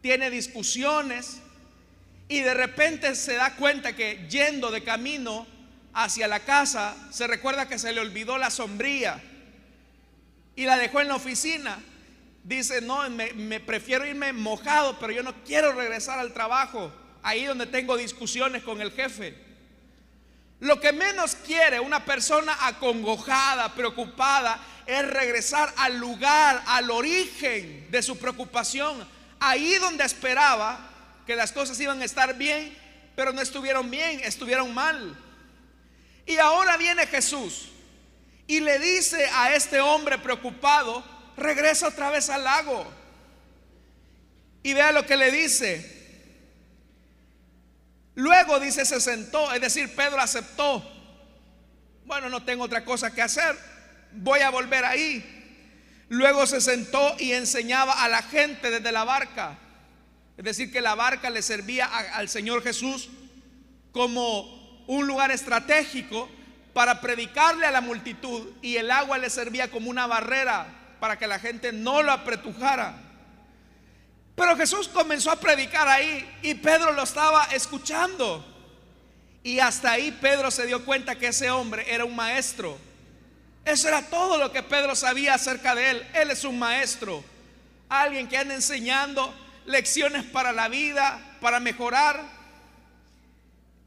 tiene 0.00 0.30
discusiones 0.30 1.40
y 2.28 2.40
de 2.40 2.54
repente 2.54 3.14
se 3.14 3.34
da 3.34 3.56
cuenta 3.56 3.94
que 3.94 4.26
yendo 4.28 4.70
de 4.70 4.82
camino 4.82 5.46
hacia 5.92 6.28
la 6.28 6.40
casa 6.40 6.96
se 7.10 7.26
recuerda 7.26 7.68
que 7.68 7.78
se 7.78 7.92
le 7.92 8.00
olvidó 8.00 8.38
la 8.38 8.50
sombría 8.50 9.22
y 10.56 10.64
la 10.64 10.76
dejó 10.76 11.00
en 11.00 11.08
la 11.08 11.16
oficina 11.16 11.78
dice, 12.44 12.80
no, 12.80 13.08
me, 13.10 13.60
prefiero 13.60 14.06
irme 14.06 14.32
mojado, 14.32 14.98
pero 14.98 15.12
yo 15.12 15.22
no 15.22 15.34
quiero 15.44 15.72
regresar 15.72 16.18
al 16.18 16.32
trabajo, 16.32 16.92
ahí 17.22 17.44
donde 17.44 17.66
tengo 17.66 17.96
discusiones 17.96 18.62
con 18.62 18.80
el 18.80 18.92
jefe. 18.92 19.36
Lo 20.58 20.80
que 20.80 20.92
menos 20.92 21.36
quiere 21.36 21.80
una 21.80 22.04
persona 22.04 22.56
acongojada, 22.66 23.74
preocupada, 23.74 24.60
es 24.86 25.06
regresar 25.08 25.72
al 25.76 25.98
lugar, 25.98 26.62
al 26.66 26.90
origen 26.90 27.86
de 27.90 28.02
su 28.02 28.18
preocupación, 28.18 29.06
ahí 29.40 29.74
donde 29.76 30.04
esperaba 30.04 30.78
que 31.26 31.34
las 31.34 31.50
cosas 31.50 31.80
iban 31.80 32.00
a 32.00 32.04
estar 32.04 32.36
bien, 32.36 32.76
pero 33.16 33.32
no 33.32 33.40
estuvieron 33.40 33.90
bien, 33.90 34.20
estuvieron 34.20 34.72
mal. 34.72 35.18
Y 36.26 36.36
ahora 36.36 36.76
viene 36.76 37.06
Jesús 37.06 37.68
y 38.46 38.60
le 38.60 38.78
dice 38.78 39.26
a 39.32 39.54
este 39.54 39.80
hombre 39.80 40.18
preocupado, 40.18 41.04
regresa 41.36 41.88
otra 41.88 42.10
vez 42.10 42.28
al 42.30 42.44
lago. 42.44 42.86
Y 44.62 44.74
vea 44.74 44.92
lo 44.92 45.06
que 45.06 45.16
le 45.16 45.30
dice. 45.30 45.98
Luego 48.14 48.60
dice, 48.60 48.84
se 48.84 49.00
sentó, 49.00 49.52
es 49.52 49.60
decir, 49.60 49.94
Pedro 49.94 50.20
aceptó. 50.20 50.84
Bueno, 52.04 52.28
no 52.28 52.44
tengo 52.44 52.64
otra 52.64 52.84
cosa 52.84 53.14
que 53.14 53.22
hacer, 53.22 53.56
voy 54.12 54.40
a 54.40 54.50
volver 54.50 54.84
ahí. 54.84 55.39
Luego 56.10 56.44
se 56.44 56.60
sentó 56.60 57.14
y 57.20 57.32
enseñaba 57.34 57.92
a 58.02 58.08
la 58.08 58.20
gente 58.20 58.68
desde 58.68 58.90
la 58.90 59.04
barca. 59.04 59.56
Es 60.36 60.44
decir, 60.44 60.72
que 60.72 60.80
la 60.80 60.96
barca 60.96 61.30
le 61.30 61.40
servía 61.40 61.86
al 61.86 62.28
Señor 62.28 62.64
Jesús 62.64 63.08
como 63.92 64.84
un 64.88 65.06
lugar 65.06 65.30
estratégico 65.30 66.28
para 66.72 67.00
predicarle 67.00 67.64
a 67.64 67.70
la 67.70 67.80
multitud 67.80 68.48
y 68.60 68.74
el 68.74 68.90
agua 68.90 69.18
le 69.18 69.30
servía 69.30 69.70
como 69.70 69.88
una 69.88 70.08
barrera 70.08 70.66
para 70.98 71.16
que 71.16 71.28
la 71.28 71.38
gente 71.38 71.70
no 71.72 72.02
lo 72.02 72.10
apretujara. 72.10 72.96
Pero 74.34 74.56
Jesús 74.56 74.88
comenzó 74.88 75.30
a 75.30 75.38
predicar 75.38 75.86
ahí 75.86 76.28
y 76.42 76.54
Pedro 76.54 76.90
lo 76.90 77.04
estaba 77.04 77.44
escuchando. 77.52 78.44
Y 79.44 79.60
hasta 79.60 79.92
ahí 79.92 80.10
Pedro 80.20 80.50
se 80.50 80.66
dio 80.66 80.84
cuenta 80.84 81.14
que 81.14 81.28
ese 81.28 81.52
hombre 81.52 81.84
era 81.88 82.04
un 82.04 82.16
maestro. 82.16 82.89
Eso 83.64 83.88
era 83.88 84.02
todo 84.02 84.38
lo 84.38 84.52
que 84.52 84.62
Pedro 84.62 84.94
sabía 84.94 85.34
acerca 85.34 85.74
de 85.74 85.90
él. 85.90 86.06
Él 86.14 86.30
es 86.30 86.44
un 86.44 86.58
maestro. 86.58 87.22
alguien 87.88 88.28
que 88.28 88.38
anda 88.38 88.54
enseñando 88.54 89.34
lecciones 89.66 90.24
para 90.24 90.52
la 90.52 90.68
vida, 90.68 91.36
para 91.40 91.60
mejorar. 91.60 92.22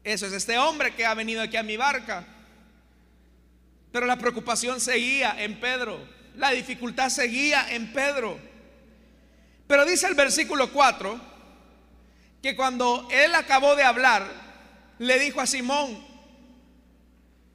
Eso 0.02 0.26
es 0.26 0.32
este 0.32 0.58
hombre 0.58 0.94
que 0.94 1.06
ha 1.06 1.14
venido 1.14 1.40
aquí 1.42 1.56
a 1.56 1.62
mi 1.62 1.76
barca. 1.76 2.26
Pero 3.90 4.06
la 4.06 4.16
preocupación 4.16 4.80
seguía 4.80 5.36
en 5.38 5.60
Pedro, 5.60 5.98
la 6.36 6.50
dificultad 6.50 7.08
seguía 7.10 7.66
en 7.70 7.92
Pedro. 7.92 8.38
Pero 9.66 9.84
dice 9.86 10.06
el 10.06 10.14
versículo 10.14 10.72
4 10.72 11.20
que 12.42 12.54
cuando 12.54 13.08
él 13.10 13.34
acabó 13.34 13.74
de 13.76 13.84
hablar, 13.84 14.28
le 14.98 15.18
dijo 15.18 15.40
a 15.40 15.46
Simón, 15.46 16.04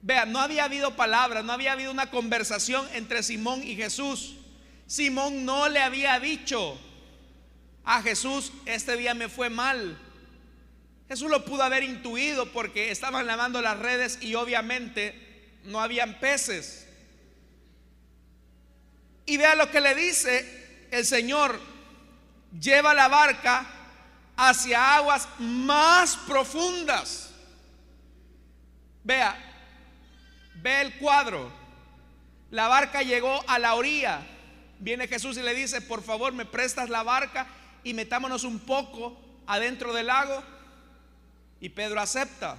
vea, 0.02 0.26
no 0.26 0.40
había 0.40 0.64
habido 0.64 0.96
palabras, 0.96 1.44
no 1.44 1.52
había 1.52 1.72
habido 1.72 1.90
una 1.90 2.10
conversación 2.10 2.88
entre 2.94 3.22
Simón 3.22 3.62
y 3.62 3.76
Jesús. 3.76 4.36
Simón 4.86 5.44
no 5.44 5.68
le 5.68 5.80
había 5.80 6.18
dicho 6.18 6.78
a 7.84 8.02
Jesús, 8.02 8.52
este 8.66 8.96
día 8.96 9.14
me 9.14 9.28
fue 9.28 9.50
mal. 9.50 9.98
Jesús 11.08 11.30
lo 11.30 11.44
pudo 11.44 11.62
haber 11.62 11.82
intuido 11.82 12.52
porque 12.52 12.90
estaban 12.90 13.26
lavando 13.26 13.60
las 13.60 13.78
redes 13.78 14.18
y 14.20 14.34
obviamente 14.36 15.58
no 15.64 15.80
habían 15.80 16.20
peces. 16.20 16.86
Y 19.26 19.36
vea 19.36 19.54
lo 19.54 19.70
que 19.70 19.80
le 19.80 19.94
dice 19.94 20.88
el 20.90 21.04
Señor, 21.04 21.60
lleva 22.58 22.94
la 22.94 23.08
barca 23.08 23.66
hacia 24.36 24.96
aguas 24.96 25.28
más 25.38 26.16
profundas. 26.16 27.30
Vea, 29.04 29.49
ve 30.62 30.80
el 30.80 30.94
cuadro. 30.98 31.50
La 32.50 32.68
barca 32.68 33.02
llegó 33.02 33.44
a 33.48 33.58
la 33.58 33.74
orilla. 33.74 34.22
Viene 34.78 35.08
Jesús 35.08 35.36
y 35.36 35.42
le 35.42 35.54
dice, 35.54 35.80
por 35.80 36.02
favor, 36.02 36.32
me 36.32 36.46
prestas 36.46 36.88
la 36.88 37.02
barca 37.02 37.46
y 37.84 37.94
metámonos 37.94 38.44
un 38.44 38.58
poco 38.60 39.20
adentro 39.46 39.92
del 39.92 40.06
lago. 40.06 40.42
Y 41.60 41.68
Pedro 41.68 42.00
acepta. 42.00 42.56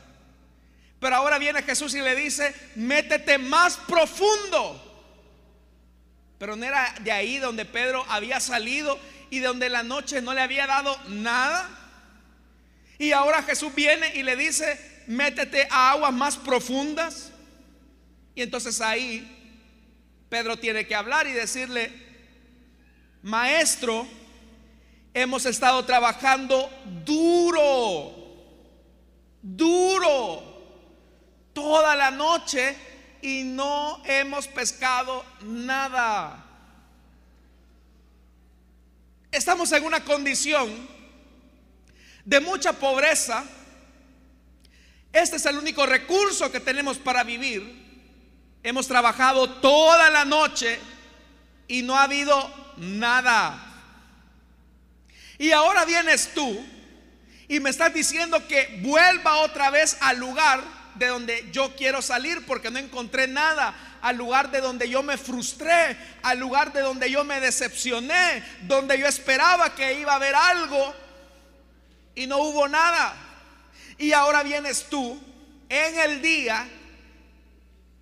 Pero 1.00 1.15
ahora 1.15 1.39
viene 1.39 1.63
Jesús 1.63 1.96
y 1.96 2.01
le 2.01 2.15
dice, 2.15 2.53
métete 2.75 3.39
más 3.39 3.77
profundo. 3.77 4.88
Pero 6.38 6.55
no 6.55 6.65
era 6.65 6.93
de 7.01 7.12
ahí 7.12 7.38
donde 7.38 7.65
Pedro 7.65 8.05
había 8.08 8.39
salido 8.39 9.00
y 9.31 9.39
donde 9.39 9.70
la 9.70 9.81
noche 9.81 10.22
no 10.22 10.34
le 10.34 10.41
había 10.41 10.67
dado 10.67 10.96
nada. 11.08 11.67
Y 13.00 13.13
ahora 13.13 13.41
Jesús 13.41 13.74
viene 13.74 14.15
y 14.15 14.22
le 14.22 14.36
dice, 14.36 15.03
métete 15.08 15.67
a 15.72 15.91
aguas 15.91 16.13
más 16.13 16.38
profundas. 16.38 17.31
Y 18.36 18.42
entonces 18.42 18.80
ahí 18.82 19.42
Pedro 20.30 20.58
tiene 20.58 20.88
que 20.88 20.96
hablar 20.96 21.28
y 21.28 21.34
decirle, 21.34 21.92
maestro, 23.22 24.08
hemos 25.14 25.46
estado 25.46 25.84
trabajando 25.86 26.70
duro, 27.06 28.14
duro, 29.42 30.42
toda 31.54 31.96
la 31.96 32.12
noche 32.12 32.76
y 33.22 33.44
no 33.44 34.02
hemos 34.06 34.48
pescado 34.48 35.26
nada. 35.44 36.46
Estamos 39.32 39.72
en 39.72 39.84
una 39.84 40.04
condición 40.04 40.70
de 42.26 42.40
mucha 42.40 42.74
pobreza. 42.74 43.44
Este 45.14 45.36
es 45.36 45.46
el 45.46 45.58
único 45.58 45.86
recurso 45.86 46.52
que 46.52 46.60
tenemos 46.60 46.98
para 46.98 47.24
vivir. 47.24 47.81
Hemos 48.63 48.88
trabajado 48.88 49.50
toda 49.50 50.10
la 50.10 50.24
noche 50.24 50.80
y 51.68 51.82
no 51.82 51.98
ha 51.98 52.03
habido 52.03 52.53
nada. 52.77 53.58
Y 55.38 55.51
ahora 55.51 55.86
vienes 55.86 56.34
tú 56.36 56.63
y 57.48 57.60
me 57.60 57.72
estás 57.72 57.94
diciendo 57.94 58.48
que 58.48 58.79
vuelva 58.83 59.38
otra 59.38 59.72
vez 59.72 59.98
al 60.01 60.18
lugar 60.18 60.62
de 60.96 61.07
donde 61.07 61.50
yo 61.51 61.75
quiero 61.75 62.01
salir 62.01 62.46
porque 62.46 62.70
no 62.70 62.77
encontré 62.77 63.27
nada, 63.27 63.74
al 64.01 64.18
lugar 64.18 64.51
de 64.51 64.62
donde 64.62 64.88
yo 64.88 65.01
me 65.01 65.18
frustré, 65.18 65.98
al 66.22 66.38
lugar 66.38 66.72
de 66.74 66.81
donde 66.81 67.09
yo 67.09 67.24
me 67.24 67.40
decepcioné, 67.40 68.44
donde 68.62 69.00
yo 69.00 69.07
esperaba 69.07 69.74
que 69.74 70.00
iba 70.00 70.14
a 70.14 70.18
haber 70.18 70.36
algo 70.36 70.94
y 72.14 72.27
no 72.27 72.38
hubo 72.38 72.68
nada. 72.68 73.16
Y 73.98 74.12
ahora 74.12 74.44
vienes 74.44 74.86
tú 74.90 75.20
en 75.70 76.00
el 76.00 76.22
día 76.22 76.68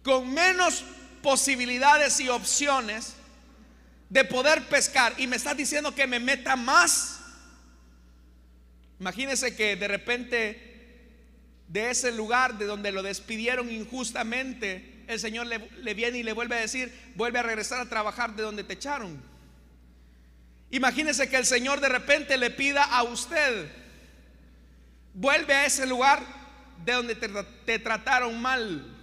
con 0.09 0.33
menos 0.33 0.83
posibilidades 1.21 2.19
y 2.19 2.29
opciones 2.29 3.13
de 4.09 4.25
poder 4.25 4.67
pescar 4.67 5.13
y 5.19 5.27
me 5.27 5.35
estás 5.35 5.55
diciendo 5.55 5.93
que 5.93 6.07
me 6.07 6.19
meta 6.19 6.55
más. 6.55 7.19
Imagínese 8.99 9.55
que 9.55 9.75
de 9.75 9.87
repente 9.87 10.69
de 11.67 11.91
ese 11.91 12.11
lugar 12.11 12.57
de 12.57 12.65
donde 12.65 12.91
lo 12.91 13.03
despidieron 13.03 13.69
injustamente, 13.69 15.03
el 15.07 15.19
Señor 15.19 15.45
le, 15.45 15.93
viene 15.93 16.17
y 16.17 16.23
le 16.23 16.33
vuelve 16.33 16.55
a 16.55 16.61
decir, 16.61 16.91
vuelve 17.13 17.37
a 17.37 17.43
regresar 17.43 17.79
a 17.79 17.87
trabajar 17.87 18.35
de 18.35 18.41
donde 18.41 18.63
te 18.63 18.73
echaron. 18.73 19.21
Imagínese 20.71 21.29
que 21.29 21.37
el 21.37 21.45
Señor 21.45 21.81
de 21.81 21.89
repente 21.89 22.35
le 22.35 22.49
pida 22.49 22.83
a 22.83 23.03
usted, 23.03 23.71
vuelve 25.13 25.53
a 25.53 25.67
ese 25.67 25.85
lugar 25.85 26.23
de 26.83 26.93
donde 26.93 27.13
te 27.13 27.77
trataron 27.77 28.41
mal. 28.41 28.95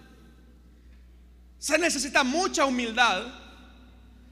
Se 1.58 1.78
necesita 1.78 2.22
mucha 2.24 2.64
humildad 2.64 3.24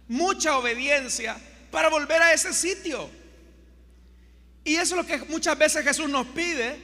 mucha 0.09 0.57
obediencia 0.57 1.37
para 1.71 1.89
volver 1.89 2.21
a 2.23 2.33
ese 2.33 2.53
sitio. 2.53 3.11
Y 4.65 4.77
eso 4.77 4.99
es 4.99 5.03
lo 5.03 5.07
que 5.07 5.19
muchas 5.31 5.59
veces 5.59 5.85
Jesús 5.85 6.09
nos 6.09 6.27
pide, 6.29 6.79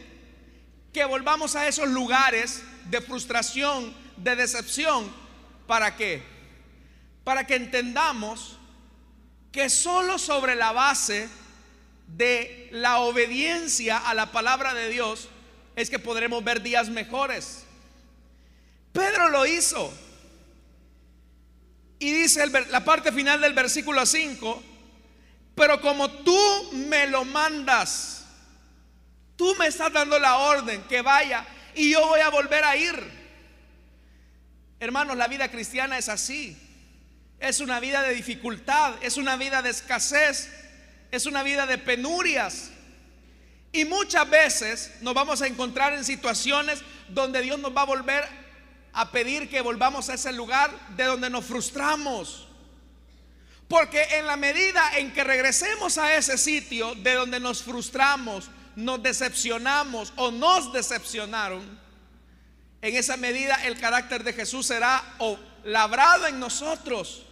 que 0.92 1.04
volvamos 1.04 1.54
a 1.54 1.68
esos 1.68 1.88
lugares 1.88 2.62
de 2.90 3.00
frustración, 3.00 3.94
de 4.16 4.36
decepción. 4.36 5.10
¿Para 5.66 5.96
qué? 5.96 6.22
Para 7.24 7.46
que 7.46 7.54
entendamos 7.54 8.58
que 9.52 9.70
solo 9.70 10.18
sobre 10.18 10.56
la 10.56 10.72
base 10.72 11.28
de 12.08 12.68
la 12.72 12.98
obediencia 12.98 13.98
a 13.98 14.14
la 14.14 14.32
palabra 14.32 14.74
de 14.74 14.88
Dios 14.88 15.28
es 15.76 15.90
que 15.90 15.98
podremos 15.98 16.42
ver 16.42 16.62
días 16.62 16.88
mejores. 16.88 17.64
Pedro 18.92 19.28
lo 19.28 19.46
hizo. 19.46 19.92
Y 22.00 22.12
dice 22.12 22.44
la 22.70 22.82
parte 22.82 23.12
final 23.12 23.42
del 23.42 23.52
versículo 23.52 24.04
5, 24.06 24.62
pero 25.54 25.82
como 25.82 26.10
tú 26.10 26.70
me 26.72 27.06
lo 27.06 27.26
mandas, 27.26 28.24
tú 29.36 29.54
me 29.58 29.66
estás 29.66 29.92
dando 29.92 30.18
la 30.18 30.38
orden 30.38 30.82
que 30.84 31.02
vaya 31.02 31.46
y 31.74 31.90
yo 31.90 32.06
voy 32.06 32.20
a 32.20 32.30
volver 32.30 32.64
a 32.64 32.74
ir. 32.74 33.20
Hermanos, 34.80 35.18
la 35.18 35.28
vida 35.28 35.50
cristiana 35.50 35.98
es 35.98 36.08
así. 36.08 36.56
Es 37.38 37.60
una 37.60 37.80
vida 37.80 38.02
de 38.02 38.14
dificultad, 38.14 38.94
es 39.02 39.18
una 39.18 39.36
vida 39.36 39.60
de 39.60 39.68
escasez, 39.68 40.50
es 41.10 41.26
una 41.26 41.42
vida 41.42 41.66
de 41.66 41.76
penurias. 41.76 42.70
Y 43.72 43.84
muchas 43.84 44.28
veces 44.28 44.92
nos 45.02 45.12
vamos 45.12 45.42
a 45.42 45.46
encontrar 45.46 45.92
en 45.92 46.04
situaciones 46.04 46.80
donde 47.10 47.42
Dios 47.42 47.58
nos 47.58 47.76
va 47.76 47.82
a 47.82 47.86
volver 47.86 48.24
a 48.92 49.10
pedir 49.10 49.48
que 49.48 49.60
volvamos 49.60 50.08
a 50.08 50.14
ese 50.14 50.32
lugar 50.32 50.70
de 50.96 51.04
donde 51.04 51.30
nos 51.30 51.44
frustramos. 51.44 52.46
Porque 53.68 54.02
en 54.18 54.26
la 54.26 54.36
medida 54.36 54.98
en 54.98 55.12
que 55.12 55.22
regresemos 55.22 55.96
a 55.96 56.16
ese 56.16 56.36
sitio 56.36 56.94
de 56.96 57.14
donde 57.14 57.38
nos 57.38 57.62
frustramos, 57.62 58.50
nos 58.74 59.02
decepcionamos 59.02 60.12
o 60.16 60.30
nos 60.30 60.72
decepcionaron, 60.72 61.78
en 62.82 62.96
esa 62.96 63.16
medida 63.16 63.54
el 63.66 63.78
carácter 63.78 64.24
de 64.24 64.32
Jesús 64.32 64.66
será 64.66 65.04
labrado 65.64 66.26
en 66.26 66.40
nosotros. 66.40 67.26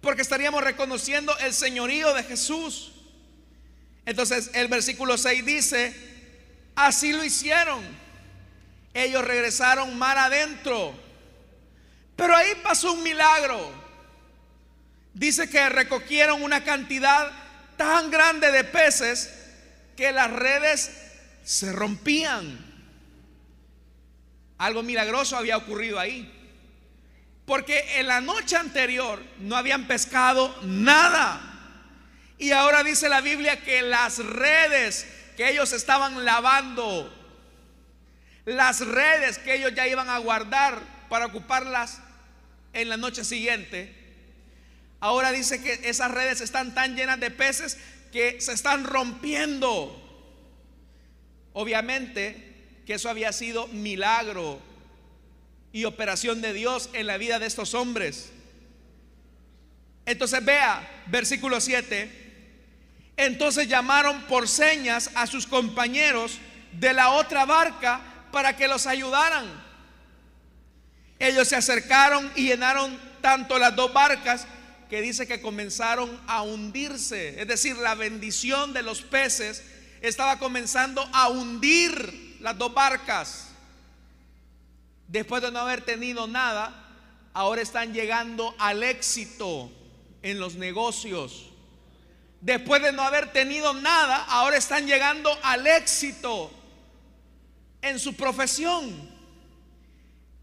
Porque 0.00 0.22
estaríamos 0.22 0.62
reconociendo 0.62 1.36
el 1.38 1.54
señorío 1.54 2.12
de 2.12 2.22
Jesús. 2.22 2.92
Entonces 4.04 4.50
el 4.52 4.68
versículo 4.68 5.16
6 5.16 5.46
dice, 5.46 5.96
así 6.76 7.12
lo 7.12 7.24
hicieron 7.24 8.03
ellos 8.94 9.24
regresaron 9.24 9.98
mar 9.98 10.16
adentro. 10.16 10.94
Pero 12.14 12.36
ahí 12.36 12.54
pasó 12.62 12.92
un 12.92 13.02
milagro. 13.02 13.72
Dice 15.12 15.50
que 15.50 15.68
recogieron 15.68 16.42
una 16.42 16.62
cantidad 16.62 17.30
tan 17.76 18.10
grande 18.10 18.52
de 18.52 18.62
peces 18.64 19.32
que 19.96 20.12
las 20.12 20.30
redes 20.30 20.90
se 21.44 21.72
rompían. 21.72 22.72
Algo 24.58 24.82
milagroso 24.84 25.36
había 25.36 25.56
ocurrido 25.56 25.98
ahí. 25.98 26.30
Porque 27.46 27.98
en 27.98 28.06
la 28.06 28.20
noche 28.20 28.56
anterior 28.56 29.20
no 29.40 29.56
habían 29.56 29.86
pescado 29.86 30.54
nada. 30.62 31.40
Y 32.38 32.52
ahora 32.52 32.82
dice 32.82 33.08
la 33.08 33.20
Biblia 33.20 33.62
que 33.62 33.82
las 33.82 34.18
redes 34.18 35.06
que 35.36 35.50
ellos 35.50 35.72
estaban 35.72 36.24
lavando 36.24 37.23
las 38.44 38.80
redes 38.86 39.38
que 39.38 39.54
ellos 39.54 39.72
ya 39.74 39.86
iban 39.86 40.10
a 40.10 40.18
guardar 40.18 40.80
para 41.08 41.26
ocuparlas 41.26 42.00
en 42.72 42.88
la 42.88 42.96
noche 42.96 43.24
siguiente, 43.24 44.04
Ahora 45.04 45.32
dice 45.32 45.60
que 45.60 45.86
esas 45.86 46.10
redes 46.10 46.40
están 46.40 46.74
tan 46.74 46.96
llenas 46.96 47.20
de 47.20 47.30
peces 47.30 47.76
que 48.10 48.40
se 48.40 48.54
están 48.54 48.84
rompiendo. 48.84 50.00
Obviamente 51.52 52.80
que 52.86 52.94
eso 52.94 53.10
había 53.10 53.30
sido 53.34 53.68
milagro 53.68 54.62
y 55.72 55.84
operación 55.84 56.40
de 56.40 56.54
Dios 56.54 56.88
en 56.94 57.06
la 57.06 57.18
vida 57.18 57.38
de 57.38 57.44
estos 57.44 57.74
hombres. 57.74 58.32
Entonces 60.06 60.42
vea, 60.42 61.04
versículo 61.08 61.60
7. 61.60 62.10
Entonces 63.18 63.68
llamaron 63.68 64.22
por 64.22 64.48
señas 64.48 65.10
a 65.16 65.26
sus 65.26 65.46
compañeros 65.46 66.38
de 66.72 66.94
la 66.94 67.10
otra 67.10 67.44
barca 67.44 68.00
para 68.34 68.56
que 68.56 68.66
los 68.66 68.88
ayudaran. 68.88 69.46
Ellos 71.20 71.46
se 71.46 71.54
acercaron 71.54 72.28
y 72.34 72.48
llenaron 72.48 72.98
tanto 73.20 73.60
las 73.60 73.76
dos 73.76 73.92
barcas 73.92 74.48
que 74.90 75.00
dice 75.00 75.28
que 75.28 75.40
comenzaron 75.40 76.20
a 76.26 76.42
hundirse. 76.42 77.40
Es 77.40 77.46
decir, 77.46 77.76
la 77.76 77.94
bendición 77.94 78.72
de 78.72 78.82
los 78.82 79.02
peces 79.02 79.62
estaba 80.02 80.40
comenzando 80.40 81.08
a 81.12 81.28
hundir 81.28 82.38
las 82.40 82.58
dos 82.58 82.74
barcas. 82.74 83.50
Después 85.06 85.40
de 85.40 85.52
no 85.52 85.60
haber 85.60 85.82
tenido 85.82 86.26
nada, 86.26 86.74
ahora 87.34 87.62
están 87.62 87.94
llegando 87.94 88.52
al 88.58 88.82
éxito 88.82 89.70
en 90.22 90.40
los 90.40 90.56
negocios. 90.56 91.52
Después 92.40 92.82
de 92.82 92.90
no 92.90 93.02
haber 93.02 93.32
tenido 93.32 93.74
nada, 93.74 94.24
ahora 94.24 94.56
están 94.56 94.88
llegando 94.88 95.30
al 95.44 95.68
éxito 95.68 96.50
en 97.84 97.98
su 97.98 98.14
profesión. 98.14 98.92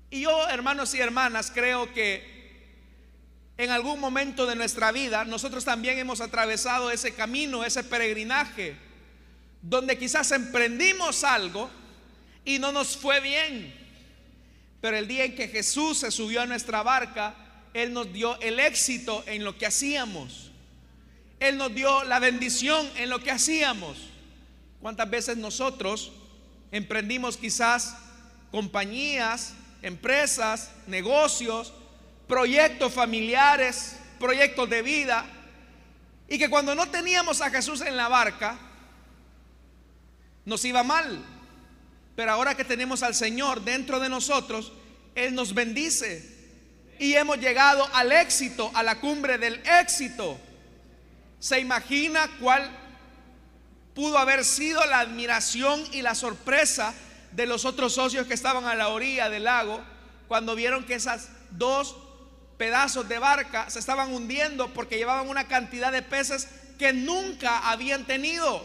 Y 0.09 0.21
yo, 0.21 0.47
hermanos 0.49 0.93
y 0.93 0.99
hermanas, 0.99 1.51
creo 1.53 1.91
que 1.93 2.29
en 3.57 3.71
algún 3.71 3.99
momento 3.99 4.45
de 4.45 4.55
nuestra 4.55 4.91
vida 4.91 5.25
nosotros 5.25 5.65
también 5.65 5.97
hemos 5.97 6.21
atravesado 6.21 6.91
ese 6.91 7.13
camino, 7.13 7.65
ese 7.65 7.83
peregrinaje, 7.83 8.75
donde 9.61 9.97
quizás 9.97 10.31
emprendimos 10.31 11.23
algo 11.23 11.69
y 12.45 12.59
no 12.59 12.71
nos 12.71 12.95
fue 12.95 13.19
bien. 13.19 13.73
Pero 14.79 14.97
el 14.97 15.07
día 15.07 15.25
en 15.25 15.35
que 15.35 15.47
Jesús 15.47 15.99
se 15.99 16.11
subió 16.11 16.41
a 16.41 16.45
nuestra 16.45 16.83
barca, 16.83 17.35
Él 17.73 17.93
nos 17.93 18.11
dio 18.13 18.39
el 18.41 18.59
éxito 18.59 19.23
en 19.25 19.43
lo 19.43 19.57
que 19.57 19.65
hacíamos. 19.65 20.51
Él 21.39 21.57
nos 21.57 21.73
dio 21.73 22.03
la 22.03 22.19
bendición 22.19 22.87
en 22.97 23.09
lo 23.09 23.19
que 23.19 23.31
hacíamos. 23.31 23.97
¿Cuántas 24.79 25.09
veces 25.09 25.37
nosotros 25.37 26.11
emprendimos 26.71 27.37
quizás 27.37 27.95
compañías, 28.51 29.53
empresas, 29.81 30.71
negocios, 30.87 31.73
proyectos 32.27 32.93
familiares, 32.93 33.97
proyectos 34.19 34.69
de 34.69 34.81
vida, 34.81 35.25
y 36.27 36.37
que 36.37 36.49
cuando 36.49 36.75
no 36.75 36.87
teníamos 36.87 37.41
a 37.41 37.49
Jesús 37.49 37.81
en 37.81 37.97
la 37.97 38.07
barca, 38.07 38.57
nos 40.45 40.63
iba 40.63 40.83
mal. 40.83 41.23
Pero 42.15 42.31
ahora 42.31 42.55
que 42.55 42.63
tenemos 42.63 43.03
al 43.03 43.15
Señor 43.15 43.61
dentro 43.61 43.99
de 43.99 44.09
nosotros, 44.09 44.71
Él 45.15 45.35
nos 45.35 45.53
bendice. 45.53 46.39
Y 46.99 47.15
hemos 47.15 47.37
llegado 47.37 47.87
al 47.93 48.11
éxito, 48.11 48.71
a 48.73 48.83
la 48.83 48.99
cumbre 48.99 49.37
del 49.37 49.61
éxito. 49.81 50.39
¿Se 51.39 51.59
imagina 51.59 52.29
cuál 52.39 52.69
pudo 53.93 54.17
haber 54.17 54.45
sido 54.45 54.83
la 54.85 54.99
admiración 54.99 55.83
y 55.91 56.01
la 56.01 56.15
sorpresa 56.15 56.93
de 57.31 57.45
los 57.45 57.65
otros 57.65 57.93
socios 57.93 58.27
que 58.27 58.33
estaban 58.33 58.65
a 58.65 58.75
la 58.75 58.89
orilla 58.89 59.29
del 59.29 59.45
lago 59.45 59.81
cuando 60.27 60.55
vieron 60.55 60.85
que 60.85 60.95
esas 60.95 61.29
dos 61.51 61.95
pedazos 62.57 63.07
de 63.09 63.19
barca 63.19 63.69
se 63.69 63.79
estaban 63.79 64.13
hundiendo 64.13 64.73
porque 64.73 64.97
llevaban 64.97 65.29
una 65.29 65.47
cantidad 65.47 65.91
de 65.91 66.01
peces 66.01 66.47
que 66.77 66.93
nunca 66.93 67.69
habían 67.69 68.05
tenido? 68.05 68.63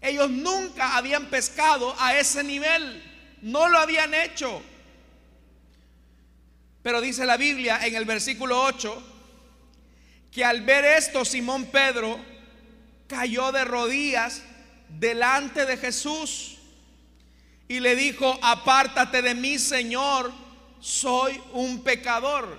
Ellos 0.00 0.30
nunca 0.30 0.96
habían 0.96 1.26
pescado 1.26 1.94
a 1.98 2.16
ese 2.16 2.42
nivel, 2.42 3.02
no 3.42 3.68
lo 3.68 3.78
habían 3.78 4.14
hecho. 4.14 4.62
Pero 6.82 7.00
dice 7.00 7.26
la 7.26 7.36
Biblia 7.36 7.86
en 7.86 7.94
el 7.94 8.06
versículo 8.06 8.62
8 8.62 9.02
que 10.32 10.44
al 10.44 10.62
ver 10.62 10.84
esto 10.84 11.24
Simón 11.24 11.66
Pedro 11.66 12.18
cayó 13.10 13.50
de 13.50 13.64
rodillas 13.64 14.40
delante 15.00 15.66
de 15.66 15.76
Jesús 15.76 16.58
y 17.66 17.80
le 17.80 17.96
dijo, 17.96 18.38
apártate 18.40 19.20
de 19.20 19.34
mí, 19.34 19.58
Señor, 19.58 20.32
soy 20.78 21.40
un 21.52 21.82
pecador. 21.82 22.56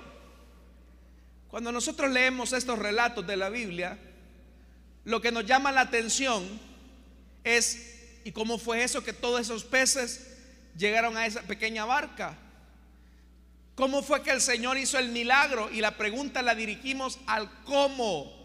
Cuando 1.48 1.72
nosotros 1.72 2.12
leemos 2.12 2.52
estos 2.52 2.78
relatos 2.78 3.26
de 3.26 3.38
la 3.38 3.50
Biblia, 3.50 3.98
lo 5.06 5.22
que 5.22 5.32
nos 5.32 5.46
llama 5.46 5.72
la 5.72 5.82
atención 5.82 6.44
es, 7.46 8.20
¿y 8.26 8.34
cómo 8.34 8.58
fue 8.58 8.84
eso 8.84 9.04
que 9.04 9.14
todos 9.14 9.40
esos 9.40 9.64
peces 9.64 10.28
llegaron 10.78 11.16
a 11.16 11.26
esa 11.26 11.42
pequeña 11.44 11.86
barca? 11.86 12.38
¿Cómo 13.76 14.04
fue 14.04 14.22
que 14.22 14.32
el 14.32 14.42
Señor 14.42 14.78
hizo 14.78 15.00
el 15.00 15.10
milagro? 15.10 15.70
Y 15.72 15.80
la 15.80 15.98
pregunta 15.98 16.42
la 16.42 16.56
dirigimos 16.56 17.20
al 17.26 17.50
cómo, 17.64 18.41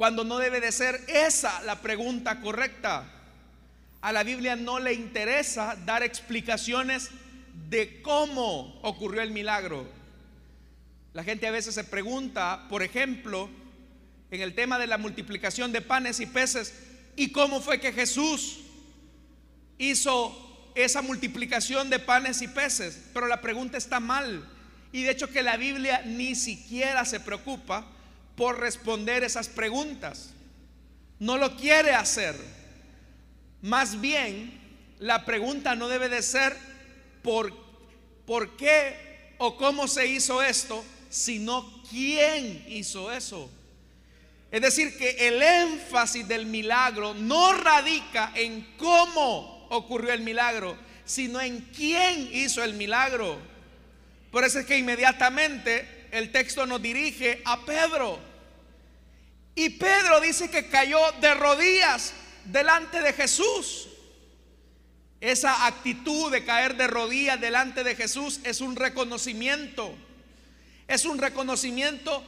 cuando 0.00 0.24
no 0.24 0.38
debe 0.38 0.62
de 0.62 0.72
ser 0.72 0.98
esa 1.08 1.60
la 1.64 1.82
pregunta 1.82 2.40
correcta. 2.40 3.04
A 4.00 4.12
la 4.12 4.22
Biblia 4.22 4.56
no 4.56 4.78
le 4.80 4.94
interesa 4.94 5.76
dar 5.84 6.02
explicaciones 6.02 7.10
de 7.68 8.00
cómo 8.00 8.80
ocurrió 8.80 9.20
el 9.20 9.30
milagro. 9.30 9.86
La 11.12 11.22
gente 11.22 11.46
a 11.46 11.50
veces 11.50 11.74
se 11.74 11.84
pregunta, 11.84 12.64
por 12.70 12.82
ejemplo, 12.82 13.50
en 14.30 14.40
el 14.40 14.54
tema 14.54 14.78
de 14.78 14.86
la 14.86 14.96
multiplicación 14.96 15.70
de 15.70 15.82
panes 15.82 16.18
y 16.20 16.24
peces, 16.24 16.72
¿y 17.14 17.30
cómo 17.30 17.60
fue 17.60 17.78
que 17.78 17.92
Jesús 17.92 18.60
hizo 19.76 20.72
esa 20.76 21.02
multiplicación 21.02 21.90
de 21.90 21.98
panes 21.98 22.40
y 22.40 22.48
peces. 22.48 22.98
Pero 23.12 23.26
la 23.26 23.42
pregunta 23.42 23.76
está 23.76 24.00
mal. 24.00 24.48
Y 24.92 25.02
de 25.02 25.10
hecho 25.10 25.28
que 25.28 25.42
la 25.42 25.58
Biblia 25.58 26.00
ni 26.06 26.34
siquiera 26.36 27.04
se 27.04 27.20
preocupa 27.20 27.86
por 28.40 28.58
responder 28.58 29.22
esas 29.22 29.50
preguntas. 29.50 30.30
No 31.18 31.36
lo 31.36 31.58
quiere 31.58 31.90
hacer. 31.90 32.34
Más 33.60 34.00
bien, 34.00 34.58
la 34.98 35.26
pregunta 35.26 35.74
no 35.74 35.88
debe 35.88 36.08
de 36.08 36.22
ser 36.22 36.56
por, 37.22 37.52
por 38.24 38.56
qué 38.56 39.34
o 39.36 39.58
cómo 39.58 39.86
se 39.86 40.06
hizo 40.06 40.42
esto, 40.42 40.82
sino 41.10 41.82
quién 41.90 42.64
hizo 42.66 43.12
eso. 43.12 43.50
Es 44.50 44.62
decir, 44.62 44.96
que 44.96 45.28
el 45.28 45.42
énfasis 45.42 46.26
del 46.26 46.46
milagro 46.46 47.12
no 47.12 47.52
radica 47.52 48.32
en 48.34 48.74
cómo 48.78 49.66
ocurrió 49.68 50.14
el 50.14 50.22
milagro, 50.22 50.78
sino 51.04 51.42
en 51.42 51.60
quién 51.76 52.30
hizo 52.32 52.64
el 52.64 52.72
milagro. 52.72 53.38
Por 54.30 54.44
eso 54.44 54.60
es 54.60 54.64
que 54.64 54.78
inmediatamente 54.78 56.08
el 56.10 56.32
texto 56.32 56.64
nos 56.64 56.80
dirige 56.80 57.42
a 57.44 57.66
Pedro. 57.66 58.29
Y 59.54 59.70
Pedro 59.70 60.20
dice 60.20 60.50
que 60.50 60.68
cayó 60.68 60.98
de 61.20 61.34
rodillas 61.34 62.12
delante 62.44 63.00
de 63.00 63.12
Jesús. 63.12 63.88
Esa 65.20 65.66
actitud 65.66 66.32
de 66.32 66.44
caer 66.44 66.76
de 66.76 66.86
rodillas 66.86 67.40
delante 67.40 67.84
de 67.84 67.94
Jesús 67.94 68.40
es 68.44 68.60
un 68.60 68.76
reconocimiento. 68.76 69.94
Es 70.88 71.04
un 71.04 71.18
reconocimiento 71.18 72.24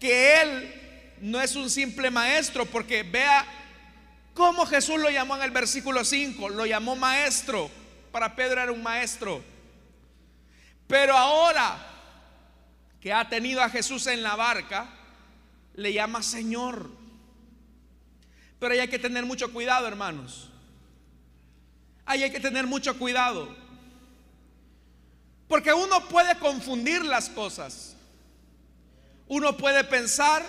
que 0.00 0.40
Él 0.40 0.74
no 1.20 1.40
es 1.40 1.54
un 1.54 1.70
simple 1.70 2.10
maestro, 2.10 2.66
porque 2.66 3.04
vea 3.04 3.46
¿Cómo 4.34 4.64
Jesús 4.64 4.98
lo 4.98 5.10
llamó 5.10 5.36
en 5.36 5.42
el 5.42 5.50
versículo 5.50 6.04
5? 6.04 6.48
Lo 6.48 6.64
llamó 6.64 6.96
maestro. 6.96 7.70
Para 8.10 8.34
Pedro 8.34 8.62
era 8.62 8.72
un 8.72 8.82
maestro. 8.82 9.42
Pero 10.86 11.16
ahora 11.16 11.78
que 13.00 13.12
ha 13.12 13.28
tenido 13.28 13.62
a 13.62 13.68
Jesús 13.68 14.06
en 14.06 14.22
la 14.22 14.36
barca, 14.36 14.88
le 15.74 15.92
llama 15.92 16.22
Señor. 16.22 16.90
Pero 18.58 18.74
ahí 18.74 18.80
hay 18.80 18.88
que 18.88 18.98
tener 18.98 19.24
mucho 19.24 19.52
cuidado, 19.52 19.86
hermanos. 19.88 20.50
Ahí 22.04 22.22
hay 22.22 22.30
que 22.30 22.40
tener 22.40 22.66
mucho 22.66 22.98
cuidado. 22.98 23.54
Porque 25.48 25.72
uno 25.72 26.08
puede 26.08 26.38
confundir 26.38 27.04
las 27.04 27.28
cosas. 27.28 27.96
Uno 29.28 29.56
puede 29.56 29.84
pensar 29.84 30.44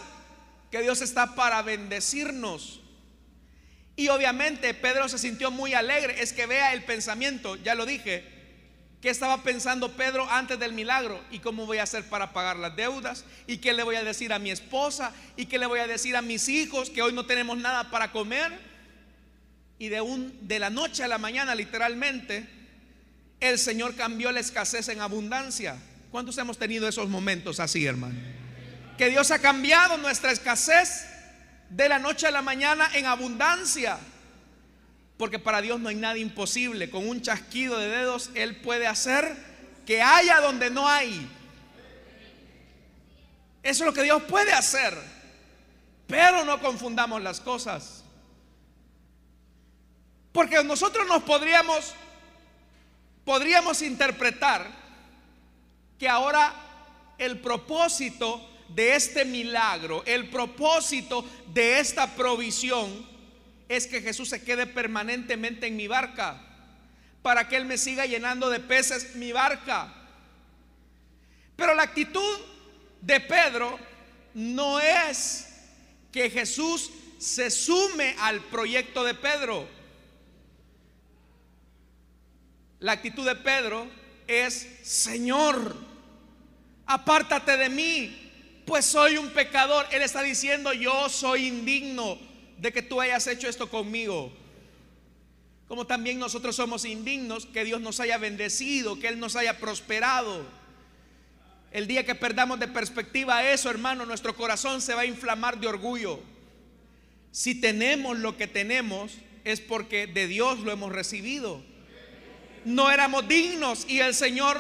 que 0.72 0.82
Dios 0.82 1.02
está 1.02 1.36
para 1.36 1.62
bendecirnos. 1.62 2.82
Y 3.96 4.08
obviamente 4.10 4.74
Pedro 4.74 5.08
se 5.08 5.20
sintió 5.20 5.52
muy 5.52 5.74
alegre. 5.74 6.22
Es 6.22 6.34
que 6.34 6.46
vea 6.46 6.74
el 6.74 6.84
pensamiento, 6.84 7.56
ya 7.58 7.76
lo 7.76 7.86
dije. 7.86 8.33
¿Qué 9.04 9.10
estaba 9.10 9.44
pensando 9.44 9.92
Pedro 9.92 10.32
antes 10.32 10.58
del 10.58 10.72
milagro? 10.72 11.22
¿Y 11.30 11.40
cómo 11.40 11.66
voy 11.66 11.80
a 11.80 11.84
hacer 11.84 12.08
para 12.08 12.32
pagar 12.32 12.56
las 12.56 12.74
deudas? 12.74 13.26
¿Y 13.48 13.58
qué 13.58 13.74
le 13.74 13.84
voy 13.84 13.98
a 13.98 14.04
decir 14.06 14.32
a 14.32 14.40
mi 14.40 14.50
esposa? 14.50 15.12
¿Y 15.36 15.48
qué 15.48 15.60
le 15.60 15.66
voy 15.66 15.82
a 15.82 15.88
decir 15.88 16.16
a 16.16 16.22
mis 16.22 16.48
hijos 16.48 16.90
que 16.90 17.02
hoy 17.02 17.12
no 17.12 17.26
tenemos 17.26 17.58
nada 17.58 17.92
para 17.92 18.14
comer? 18.14 18.58
Y 19.78 19.90
de, 19.90 20.00
un, 20.00 20.48
de 20.48 20.58
la 20.58 20.70
noche 20.70 21.04
a 21.04 21.10
la 21.10 21.18
mañana, 21.18 21.54
literalmente, 21.54 22.48
el 23.42 23.60
Señor 23.60 23.94
cambió 23.96 24.32
la 24.32 24.40
escasez 24.40 24.88
en 24.88 25.02
abundancia. 25.02 25.76
¿Cuántos 26.10 26.38
hemos 26.38 26.58
tenido 26.58 26.88
esos 26.88 27.10
momentos 27.10 27.60
así, 27.60 27.86
hermano? 27.86 28.16
que 28.98 29.10
Dios 29.10 29.32
ha 29.32 29.40
cambiado 29.40 29.98
nuestra 29.98 30.32
escasez 30.32 31.08
de 31.70 31.90
la 31.90 32.00
noche 32.00 32.28
a 32.28 32.32
la 32.32 32.42
mañana 32.42 32.90
en 32.94 33.06
abundancia. 33.06 33.98
Porque 35.18 35.40
para 35.40 35.62
Dios 35.62 35.80
no 35.80 35.90
hay 35.90 35.96
nada 35.96 36.18
imposible. 36.18 36.90
Con 36.90 37.08
un 37.08 37.22
chasquido 37.22 37.78
de 37.78 37.88
dedos 37.88 38.32
Él 38.34 38.58
puede 38.58 38.88
hacer 38.88 39.36
que 39.86 40.02
haya 40.02 40.40
donde 40.42 40.70
no 40.70 40.88
hay. 40.88 41.30
Eso 43.62 43.84
es 43.84 43.88
lo 43.88 43.94
que 43.94 44.04
Dios 44.04 44.24
puede 44.24 44.52
hacer. 44.54 44.98
Pero 46.08 46.44
no 46.46 46.60
confundamos 46.60 47.22
las 47.22 47.40
cosas. 47.40 48.04
Porque 50.32 50.64
nosotros 50.64 51.08
nos 51.08 51.24
podríamos 51.24 51.94
podríamos 53.24 53.82
interpretar 53.82 54.70
que 55.98 56.08
ahora 56.08 56.54
el 57.18 57.40
propósito 57.40 58.50
de 58.70 58.96
este 58.96 59.24
milagro, 59.26 60.04
el 60.06 60.30
propósito 60.30 61.24
de 61.54 61.80
esta 61.80 62.16
provisión 62.16 63.13
es 63.76 63.88
que 63.88 64.02
Jesús 64.02 64.30
se 64.30 64.44
quede 64.44 64.68
permanentemente 64.68 65.68
en 65.68 65.76
mi 65.76 65.88
barca, 65.88 66.42
para 67.22 67.48
que 67.48 67.56
Él 67.56 67.66
me 67.66 67.78
siga 67.78 68.06
llenando 68.06 68.50
de 68.50 68.60
peces 68.60 69.16
mi 69.16 69.32
barca. 69.32 69.94
Pero 71.56 71.74
la 71.74 71.84
actitud 71.84 72.38
de 73.02 73.20
Pedro 73.20 73.80
no 74.34 74.80
es 74.80 75.48
que 76.12 76.30
Jesús 76.30 76.92
se 77.18 77.50
sume 77.50 78.16
al 78.20 78.42
proyecto 78.42 79.04
de 79.04 79.14
Pedro. 79.14 79.68
La 82.80 82.94
actitud 82.94 83.26
de 83.26 83.36
Pedro 83.36 83.88
es, 84.28 84.68
Señor, 84.84 85.76
apártate 86.86 87.56
de 87.56 87.70
mí, 87.70 88.62
pues 88.66 88.86
soy 88.86 89.18
un 89.18 89.30
pecador. 89.30 89.86
Él 89.92 90.02
está 90.02 90.22
diciendo, 90.22 90.74
yo 90.74 91.08
soy 91.08 91.48
indigno 91.48 92.33
de 92.64 92.72
que 92.72 92.82
tú 92.82 93.02
hayas 93.02 93.28
hecho 93.28 93.50
esto 93.50 93.70
conmigo. 93.70 94.32
Como 95.68 95.86
también 95.86 96.18
nosotros 96.18 96.56
somos 96.56 96.86
indignos 96.86 97.46
que 97.46 97.66
Dios 97.66 97.82
nos 97.82 98.00
haya 98.00 98.18
bendecido, 98.18 98.98
que 98.98 99.10
Él 99.10 99.20
nos 99.20 99.36
haya 99.36 99.60
prosperado. 99.60 100.46
El 101.74 101.88
día 101.88 102.06
que 102.06 102.16
perdamos 102.16 102.62
de 102.62 102.70
perspectiva 102.70 103.44
eso, 103.52 103.70
hermano, 103.70 104.06
nuestro 104.06 104.34
corazón 104.34 104.82
se 104.82 104.94
va 104.94 105.02
a 105.02 105.06
inflamar 105.06 105.60
de 105.60 105.68
orgullo. 105.68 106.22
Si 107.32 107.54
tenemos 107.54 108.18
lo 108.18 108.38
que 108.38 108.48
tenemos, 108.48 109.12
es 109.44 109.60
porque 109.60 110.08
de 110.08 110.28
Dios 110.28 110.60
lo 110.60 110.72
hemos 110.72 110.94
recibido. 110.94 111.62
No 112.64 112.90
éramos 112.90 113.28
dignos 113.28 113.86
y 113.90 114.00
el 114.00 114.16
Señor 114.16 114.58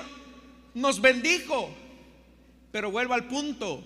nos 0.73 0.99
bendijo. 0.99 1.73
Pero 2.73 2.91
vuelvo 2.91 3.13
al 3.13 3.29
punto. 3.29 3.81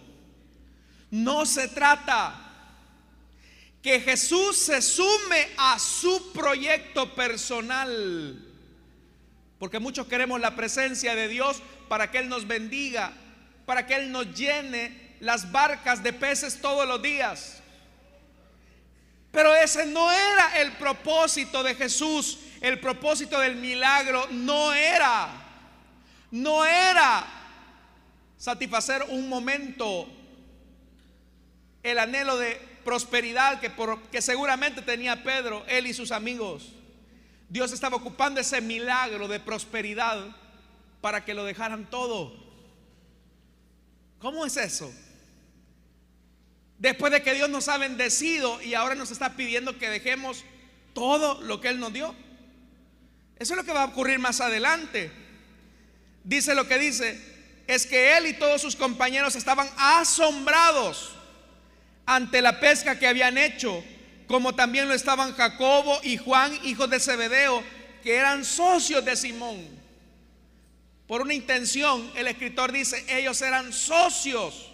No 1.11 1.45
se 1.45 1.67
trata 1.67 2.46
que 3.87 4.01
Jesús 4.01 4.57
se 4.57 4.81
sume 4.81 5.47
a 5.55 5.79
su 5.79 6.33
proyecto 6.33 7.15
personal. 7.15 8.37
Porque 9.59 9.79
muchos 9.79 10.07
queremos 10.07 10.41
la 10.41 10.57
presencia 10.57 11.15
de 11.15 11.29
Dios 11.29 11.63
para 11.87 12.11
que 12.11 12.17
Él 12.17 12.27
nos 12.27 12.45
bendiga, 12.45 13.13
para 13.65 13.87
que 13.87 13.95
Él 13.95 14.11
nos 14.11 14.35
llene 14.35 15.15
las 15.21 15.53
barcas 15.53 16.03
de 16.03 16.11
peces 16.11 16.59
todos 16.59 16.85
los 16.85 17.01
días. 17.01 17.63
Pero 19.31 19.55
ese 19.55 19.85
no 19.85 20.11
era 20.11 20.59
el 20.59 20.73
propósito 20.73 21.63
de 21.63 21.73
Jesús. 21.73 22.39
El 22.59 22.81
propósito 22.81 23.39
del 23.39 23.55
milagro 23.55 24.27
no 24.31 24.73
era, 24.73 25.29
no 26.29 26.65
era 26.65 27.25
satisfacer 28.37 29.05
un 29.07 29.29
momento 29.29 30.09
el 31.83 31.99
anhelo 31.99 32.37
de 32.37 32.66
prosperidad 32.87 33.59
que, 33.59 33.69
por, 33.69 34.01
que 34.03 34.21
seguramente 34.21 34.81
tenía 34.81 35.21
Pedro, 35.21 35.65
él 35.67 35.87
y 35.87 35.93
sus 35.93 36.13
amigos. 36.13 36.71
Dios 37.49 37.73
estaba 37.73 37.97
ocupando 37.97 38.39
ese 38.39 38.61
milagro 38.61 39.27
de 39.27 39.41
prosperidad 39.41 40.25
para 41.01 41.25
que 41.25 41.33
lo 41.33 41.43
dejaran 41.43 41.89
todo. 41.89 42.33
¿Cómo 44.19 44.45
es 44.45 44.55
eso? 44.55 44.89
Después 46.77 47.11
de 47.11 47.21
que 47.21 47.33
Dios 47.33 47.49
nos 47.49 47.67
ha 47.67 47.77
bendecido 47.77 48.61
y 48.61 48.73
ahora 48.73 48.95
nos 48.95 49.11
está 49.11 49.35
pidiendo 49.35 49.77
que 49.77 49.89
dejemos 49.89 50.45
todo 50.93 51.41
lo 51.41 51.59
que 51.59 51.67
Él 51.67 51.81
nos 51.81 51.91
dio. 51.91 52.15
Eso 53.37 53.53
es 53.53 53.57
lo 53.57 53.65
que 53.65 53.73
va 53.73 53.83
a 53.83 53.87
ocurrir 53.87 54.17
más 54.19 54.39
adelante. 54.39 55.11
Dice 56.23 56.55
lo 56.55 56.69
que 56.69 56.79
dice, 56.79 57.19
es 57.67 57.85
que 57.85 58.15
Él 58.15 58.27
y 58.27 58.33
todos 58.33 58.61
sus 58.61 58.77
compañeros 58.77 59.35
estaban 59.35 59.69
asombrados 59.75 61.16
ante 62.07 62.41
la 62.41 62.59
pesca 62.59 62.97
que 62.97 63.05
habían 63.05 63.37
hecho, 63.37 63.83
como 64.27 64.55
también 64.55 64.87
lo 64.87 64.93
estaban 64.93 65.35
Jacobo 65.35 65.99
y 66.03 66.15
Juan, 66.17 66.57
hijos 66.63 66.89
de 66.89 67.01
Zebedeo, 67.01 67.61
que 68.01 68.15
eran 68.15 68.45
socios 68.45 69.03
de 69.03 69.15
Simón. 69.17 69.67
Por 71.05 71.21
una 71.21 71.33
intención, 71.33 72.09
el 72.15 72.27
escritor 72.27 72.71
dice, 72.71 73.05
ellos 73.09 73.41
eran 73.41 73.73
socios. 73.73 74.71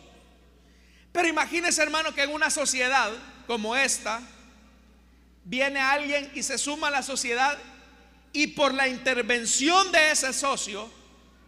Pero 1.11 1.27
imagínese, 1.27 1.81
hermano, 1.81 2.13
que 2.13 2.21
en 2.21 2.31
una 2.31 2.51
sociedad 2.51 3.11
como 3.47 3.75
esta, 3.75 4.21
viene 5.43 5.79
alguien 5.79 6.31
y 6.35 6.43
se 6.43 6.59
suma 6.59 6.89
a 6.89 6.91
la 6.91 7.03
sociedad 7.03 7.57
y 8.31 8.47
por 8.47 8.75
la 8.75 8.87
intervención 8.87 9.91
de 9.91 10.11
ese 10.11 10.33
socio, 10.33 10.89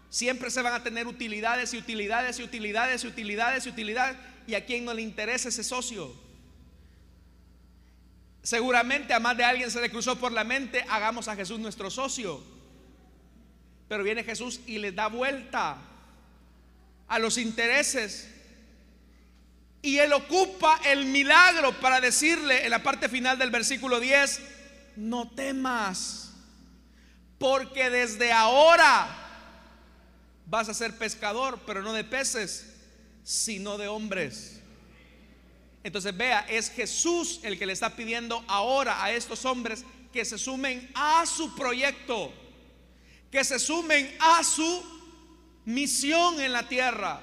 siempre 0.10 0.50
se 0.50 0.64
van 0.64 0.74
a 0.74 0.84
tener 0.84 1.06
utilidades 1.06 1.76
y 1.76 1.78
utilidades 1.78 2.40
y 2.40 2.44
utilidades 2.44 3.04
y 3.04 3.08
utilidades 3.08 3.66
y 3.66 3.70
utilidades 3.70 4.18
y 4.48 4.56
a 4.56 4.66
quien 4.66 4.86
no 4.86 4.94
le 4.94 5.02
interesa 5.02 5.50
ese 5.50 5.64
socio. 5.64 6.14
Seguramente 8.44 9.14
a 9.14 9.20
más 9.20 9.36
de 9.36 9.44
alguien 9.44 9.72
se 9.72 9.82
le 9.82 9.90
cruzó 9.90 10.18
por 10.20 10.32
la 10.32 10.44
mente, 10.44 10.86
hagamos 10.90 11.28
a 11.28 11.36
Jesús 11.36 11.60
nuestro 11.60 11.90
socio. 11.90 12.44
Pero 13.88 14.04
viene 14.04 14.24
Jesús 14.24 14.60
y 14.68 14.78
le 14.78 14.92
da 14.92 15.08
vuelta 15.08 15.78
a 17.08 17.20
los 17.20 17.38
intereses. 17.38 18.30
Y 19.82 19.98
él 19.98 20.14
ocupa 20.14 20.80
el 20.86 21.06
milagro 21.06 21.80
para 21.80 22.02
decirle 22.02 22.66
en 22.66 22.72
la 22.72 22.84
parte 22.84 23.10
final 23.10 23.38
del 23.38 23.52
versículo 23.52 24.00
10, 24.00 24.42
no 24.96 25.30
temas, 25.30 26.32
porque 27.38 27.90
desde 27.90 28.32
ahora 28.32 29.08
vas 30.48 30.70
a 30.70 30.74
ser 30.74 30.98
pescador, 30.98 31.60
pero 31.66 31.82
no 31.82 31.94
de 31.94 32.04
peces, 32.04 32.75
sino 33.26 33.78
de 33.78 33.88
hombres. 33.88 34.62
Entonces 35.84 36.16
vea, 36.16 36.46
es 36.48 36.70
Jesús 36.70 37.42
el 37.44 37.60
que 37.60 37.66
le 37.66 37.74
está 37.74 37.96
pidiendo 37.96 38.46
ahora 38.48 39.04
a 39.04 39.12
estos 39.12 39.44
hombres 39.46 39.84
que 40.14 40.24
se 40.24 40.38
sumen 40.38 40.90
a 40.94 41.26
su 41.26 41.54
proyecto, 41.56 42.32
que 43.32 43.44
se 43.44 43.60
sumen 43.60 44.16
a 44.20 44.44
su 44.44 44.84
misión 45.66 46.40
en 46.40 46.54
la 46.54 46.70
tierra. 46.70 47.20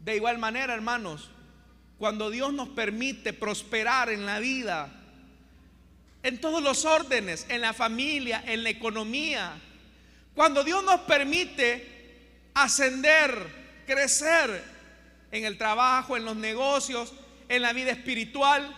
De 0.00 0.16
igual 0.16 0.38
manera, 0.38 0.72
hermanos, 0.74 1.30
cuando 1.98 2.30
Dios 2.30 2.52
nos 2.54 2.70
permite 2.70 3.34
prosperar 3.34 4.08
en 4.08 4.24
la 4.24 4.38
vida, 4.38 4.90
en 6.22 6.40
todos 6.40 6.62
los 6.62 6.86
órdenes, 6.86 7.44
en 7.50 7.60
la 7.60 7.74
familia, 7.74 8.42
en 8.46 8.62
la 8.62 8.70
economía, 8.70 9.52
cuando 10.34 10.64
Dios 10.64 10.82
nos 10.82 11.00
permite 11.02 12.50
ascender, 12.54 13.84
crecer, 13.86 14.77
en 15.30 15.44
el 15.44 15.58
trabajo, 15.58 16.16
en 16.16 16.24
los 16.24 16.36
negocios, 16.36 17.12
en 17.48 17.62
la 17.62 17.72
vida 17.72 17.92
espiritual. 17.92 18.74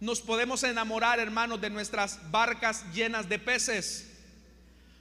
Nos 0.00 0.20
podemos 0.20 0.62
enamorar, 0.62 1.20
hermanos, 1.20 1.60
de 1.60 1.70
nuestras 1.70 2.30
barcas 2.30 2.84
llenas 2.92 3.28
de 3.28 3.38
peces. 3.38 4.10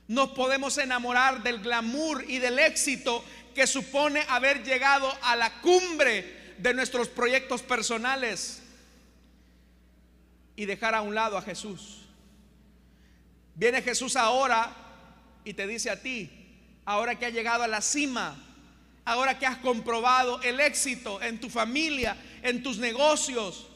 Nos 0.07 0.29
podemos 0.29 0.77
enamorar 0.77 1.43
del 1.43 1.59
glamour 1.59 2.25
y 2.27 2.39
del 2.39 2.59
éxito 2.59 3.23
que 3.53 3.67
supone 3.67 4.25
haber 4.27 4.63
llegado 4.63 5.11
a 5.21 5.35
la 5.35 5.61
cumbre 5.61 6.55
de 6.57 6.73
nuestros 6.73 7.07
proyectos 7.07 7.61
personales 7.61 8.61
y 10.55 10.65
dejar 10.65 10.95
a 10.95 11.01
un 11.01 11.15
lado 11.15 11.37
a 11.37 11.41
Jesús. 11.41 12.05
Viene 13.55 13.81
Jesús 13.81 14.15
ahora 14.15 14.75
y 15.43 15.53
te 15.53 15.67
dice 15.67 15.89
a 15.89 16.01
ti, 16.01 16.29
ahora 16.85 17.17
que 17.17 17.25
ha 17.25 17.29
llegado 17.29 17.63
a 17.63 17.67
la 17.67 17.81
cima, 17.81 18.48
ahora 19.09 19.39
que 19.39 19.47
has 19.47 19.57
comprobado 19.57 20.39
el 20.43 20.59
éxito 20.59 21.19
en 21.23 21.39
tu 21.39 21.49
familia, 21.49 22.15
en 22.43 22.61
tus 22.61 22.77
negocios, 22.77 23.67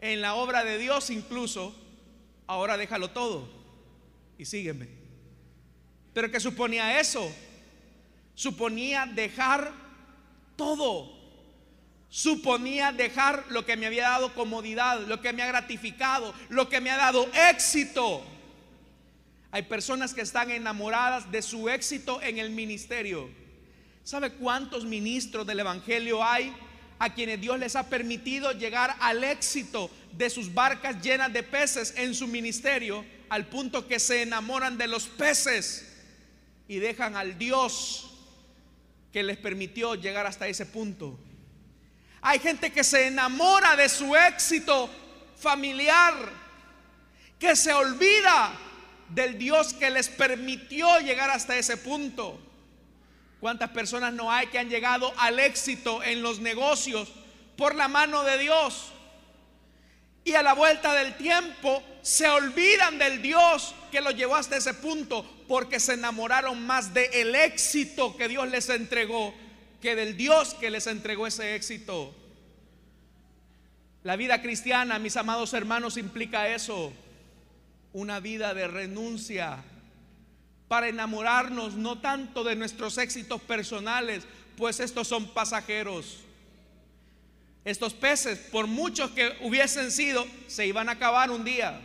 en 0.00 0.22
la 0.22 0.34
obra 0.34 0.64
de 0.64 0.78
Dios 0.78 1.10
incluso, 1.10 1.76
ahora 2.46 2.78
déjalo 2.78 3.10
todo 3.10 3.50
y 4.38 4.46
sígueme. 4.46 4.88
Pero 6.14 6.30
que 6.30 6.40
suponía 6.40 6.98
eso? 6.98 7.30
Suponía 8.34 9.04
dejar 9.04 9.74
todo. 10.56 11.20
Suponía 12.08 12.92
dejar 12.92 13.44
lo 13.50 13.66
que 13.66 13.76
me 13.76 13.84
había 13.84 14.08
dado 14.08 14.34
comodidad, 14.34 15.00
lo 15.06 15.20
que 15.20 15.34
me 15.34 15.42
ha 15.42 15.46
gratificado, 15.48 16.32
lo 16.48 16.70
que 16.70 16.80
me 16.80 16.90
ha 16.90 16.96
dado 16.96 17.28
éxito. 17.50 18.24
Hay 19.50 19.64
personas 19.64 20.14
que 20.14 20.22
están 20.22 20.50
enamoradas 20.50 21.30
de 21.30 21.42
su 21.42 21.68
éxito 21.68 22.22
en 22.22 22.38
el 22.38 22.48
ministerio 22.50 23.41
¿Sabe 24.04 24.32
cuántos 24.32 24.84
ministros 24.84 25.46
del 25.46 25.60
Evangelio 25.60 26.24
hay 26.24 26.52
a 26.98 27.14
quienes 27.14 27.40
Dios 27.40 27.58
les 27.58 27.76
ha 27.76 27.88
permitido 27.88 28.52
llegar 28.52 28.96
al 29.00 29.22
éxito 29.22 29.90
de 30.12 30.28
sus 30.28 30.52
barcas 30.52 31.00
llenas 31.02 31.32
de 31.32 31.42
peces 31.42 31.94
en 31.96 32.14
su 32.14 32.26
ministerio, 32.26 33.04
al 33.28 33.46
punto 33.46 33.86
que 33.86 33.98
se 33.98 34.22
enamoran 34.22 34.76
de 34.76 34.88
los 34.88 35.06
peces 35.06 35.88
y 36.68 36.78
dejan 36.78 37.16
al 37.16 37.38
Dios 37.38 38.10
que 39.12 39.22
les 39.22 39.36
permitió 39.36 39.94
llegar 39.94 40.26
hasta 40.26 40.48
ese 40.48 40.66
punto? 40.66 41.18
Hay 42.20 42.40
gente 42.40 42.72
que 42.72 42.84
se 42.84 43.06
enamora 43.06 43.76
de 43.76 43.88
su 43.88 44.16
éxito 44.16 44.90
familiar, 45.36 46.14
que 47.38 47.54
se 47.54 47.72
olvida 47.72 48.52
del 49.08 49.38
Dios 49.38 49.74
que 49.74 49.90
les 49.90 50.08
permitió 50.08 51.00
llegar 51.00 51.30
hasta 51.30 51.56
ese 51.56 51.76
punto. 51.76 52.51
¿Cuántas 53.42 53.70
personas 53.70 54.14
no 54.14 54.30
hay 54.30 54.46
que 54.46 54.60
han 54.60 54.70
llegado 54.70 55.12
al 55.16 55.40
éxito 55.40 56.00
en 56.04 56.22
los 56.22 56.38
negocios 56.38 57.08
por 57.56 57.74
la 57.74 57.88
mano 57.88 58.22
de 58.22 58.38
Dios? 58.38 58.92
Y 60.22 60.34
a 60.34 60.44
la 60.44 60.52
vuelta 60.52 60.94
del 60.94 61.16
tiempo 61.16 61.82
se 62.02 62.28
olvidan 62.28 62.98
del 62.98 63.20
Dios 63.20 63.74
que 63.90 64.00
los 64.00 64.14
llevó 64.14 64.36
hasta 64.36 64.58
ese 64.58 64.74
punto 64.74 65.28
porque 65.48 65.80
se 65.80 65.94
enamoraron 65.94 66.64
más 66.64 66.94
del 66.94 67.34
éxito 67.34 68.16
que 68.16 68.28
Dios 68.28 68.48
les 68.48 68.68
entregó 68.68 69.34
que 69.80 69.96
del 69.96 70.16
Dios 70.16 70.54
que 70.54 70.70
les 70.70 70.86
entregó 70.86 71.26
ese 71.26 71.56
éxito. 71.56 72.14
La 74.04 74.14
vida 74.14 74.40
cristiana, 74.40 75.00
mis 75.00 75.16
amados 75.16 75.52
hermanos, 75.52 75.96
implica 75.96 76.46
eso, 76.46 76.92
una 77.92 78.20
vida 78.20 78.54
de 78.54 78.68
renuncia 78.68 79.64
para 80.72 80.88
enamorarnos 80.88 81.74
no 81.74 81.98
tanto 81.98 82.42
de 82.44 82.56
nuestros 82.56 82.96
éxitos 82.96 83.42
personales, 83.42 84.24
pues 84.56 84.80
estos 84.80 85.06
son 85.06 85.28
pasajeros. 85.28 86.20
Estos 87.62 87.92
peces, 87.92 88.38
por 88.38 88.66
muchos 88.66 89.10
que 89.10 89.36
hubiesen 89.42 89.92
sido, 89.92 90.26
se 90.46 90.66
iban 90.66 90.88
a 90.88 90.92
acabar 90.92 91.30
un 91.30 91.44
día. 91.44 91.78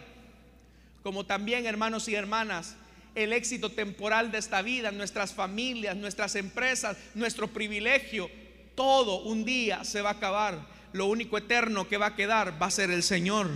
Como 1.04 1.26
también, 1.26 1.66
hermanos 1.66 2.08
y 2.08 2.16
hermanas, 2.16 2.78
el 3.14 3.34
éxito 3.34 3.70
temporal 3.74 4.32
de 4.32 4.38
esta 4.38 4.62
vida, 4.62 4.90
nuestras 4.92 5.34
familias, 5.34 5.98
nuestras 5.98 6.36
empresas, 6.36 6.96
nuestro 7.14 7.50
privilegio, 7.50 8.32
todo 8.74 9.18
un 9.24 9.44
día 9.44 9.84
se 9.84 10.02
va 10.02 10.12
a 10.12 10.14
acabar. 10.14 10.62
Lo 10.94 11.08
único 11.08 11.38
eterno 11.38 11.90
que 11.90 11.98
va 11.98 12.06
a 12.06 12.16
quedar 12.16 12.54
va 12.62 12.68
a 12.68 12.72
ser 12.72 12.90
el 12.90 13.04
Señor. 13.04 13.50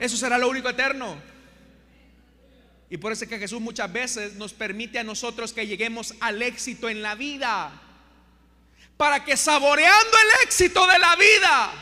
Eso 0.00 0.16
será 0.16 0.38
lo 0.38 0.48
único 0.48 0.70
eterno. 0.70 1.33
Y 2.94 2.96
por 2.96 3.10
eso 3.10 3.24
es 3.24 3.28
que 3.28 3.40
Jesús 3.40 3.60
muchas 3.60 3.92
veces 3.92 4.34
nos 4.34 4.52
permite 4.52 5.00
a 5.00 5.02
nosotros 5.02 5.52
que 5.52 5.66
lleguemos 5.66 6.14
al 6.20 6.40
éxito 6.40 6.88
en 6.88 7.02
la 7.02 7.16
vida. 7.16 7.72
Para 8.96 9.24
que 9.24 9.36
saboreando 9.36 10.16
el 10.16 10.46
éxito 10.46 10.86
de 10.86 11.00
la 11.00 11.16
vida, 11.16 11.72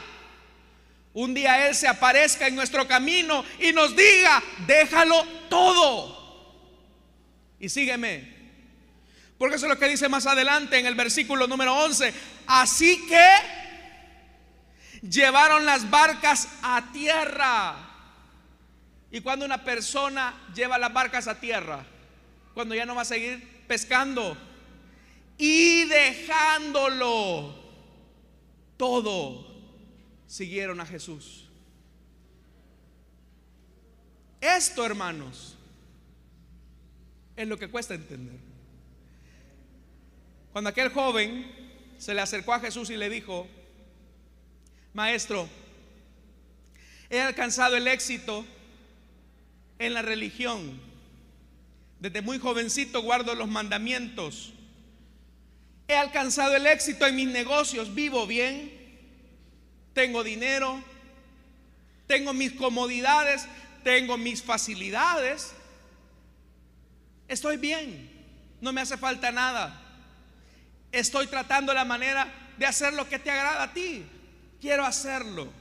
un 1.12 1.34
día 1.34 1.68
Él 1.68 1.74
se 1.74 1.86
aparezca 1.86 2.46
en 2.46 2.54
nuestro 2.54 2.88
camino 2.88 3.44
y 3.60 3.74
nos 3.74 3.94
diga, 3.94 4.42
déjalo 4.66 5.22
todo 5.50 6.80
y 7.60 7.68
sígueme. 7.68 8.34
Porque 9.36 9.56
eso 9.56 9.66
es 9.66 9.70
lo 9.70 9.78
que 9.78 9.88
dice 9.88 10.08
más 10.08 10.24
adelante 10.24 10.78
en 10.78 10.86
el 10.86 10.94
versículo 10.94 11.46
número 11.46 11.76
11. 11.76 12.10
Así 12.46 13.06
que 13.06 13.28
llevaron 15.02 15.66
las 15.66 15.90
barcas 15.90 16.48
a 16.62 16.90
tierra. 16.90 17.91
Y 19.12 19.20
cuando 19.20 19.44
una 19.44 19.62
persona 19.62 20.34
lleva 20.54 20.78
las 20.78 20.90
barcas 20.90 21.28
a 21.28 21.38
tierra, 21.38 21.84
cuando 22.54 22.74
ya 22.74 22.86
no 22.86 22.94
va 22.94 23.02
a 23.02 23.04
seguir 23.04 23.46
pescando 23.68 24.34
y 25.36 25.84
dejándolo 25.84 27.54
todo, 28.78 29.46
siguieron 30.26 30.80
a 30.80 30.86
Jesús. 30.86 31.46
Esto, 34.40 34.84
hermanos, 34.86 35.58
es 37.36 37.46
lo 37.46 37.58
que 37.58 37.68
cuesta 37.68 37.92
entender. 37.92 38.40
Cuando 40.52 40.70
aquel 40.70 40.88
joven 40.88 41.52
se 41.98 42.14
le 42.14 42.22
acercó 42.22 42.54
a 42.54 42.60
Jesús 42.60 42.88
y 42.88 42.96
le 42.96 43.10
dijo, 43.10 43.46
Maestro, 44.94 45.46
he 47.10 47.20
alcanzado 47.20 47.76
el 47.76 47.86
éxito 47.86 48.46
en 49.78 49.94
la 49.94 50.02
religión. 50.02 50.80
Desde 52.00 52.22
muy 52.22 52.38
jovencito 52.38 53.02
guardo 53.02 53.34
los 53.34 53.48
mandamientos. 53.48 54.52
He 55.88 55.94
alcanzado 55.96 56.56
el 56.56 56.66
éxito 56.66 57.06
en 57.06 57.16
mis 57.16 57.28
negocios, 57.28 57.94
vivo 57.94 58.26
bien, 58.26 58.72
tengo 59.92 60.24
dinero, 60.24 60.82
tengo 62.06 62.32
mis 62.32 62.52
comodidades, 62.52 63.46
tengo 63.84 64.16
mis 64.16 64.42
facilidades. 64.42 65.52
Estoy 67.28 67.56
bien, 67.56 68.10
no 68.60 68.72
me 68.72 68.80
hace 68.80 68.96
falta 68.96 69.30
nada. 69.32 69.80
Estoy 70.90 71.26
tratando 71.26 71.72
la 71.72 71.84
manera 71.84 72.26
de 72.58 72.66
hacer 72.66 72.92
lo 72.92 73.08
que 73.08 73.18
te 73.18 73.30
agrada 73.30 73.64
a 73.64 73.72
ti. 73.72 74.04
Quiero 74.60 74.84
hacerlo. 74.84 75.52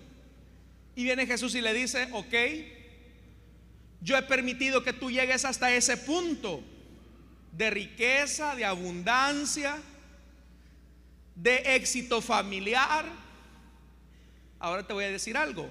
Y 0.95 1.03
viene 1.03 1.25
Jesús 1.25 1.55
y 1.55 1.61
le 1.61 1.73
dice, 1.73 2.09
ok, 2.11 2.33
yo 4.01 4.17
he 4.17 4.23
permitido 4.23 4.83
que 4.83 4.93
tú 4.93 5.11
llegues 5.11 5.45
hasta 5.45 5.73
ese 5.73 5.95
punto 5.95 6.63
de 7.51 7.69
riqueza, 7.69 8.55
de 8.55 8.65
abundancia, 8.65 9.77
de 11.35 11.75
éxito 11.75 12.21
familiar. 12.21 13.05
Ahora 14.59 14.85
te 14.85 14.93
voy 14.93 15.05
a 15.05 15.11
decir 15.11 15.37
algo. 15.37 15.69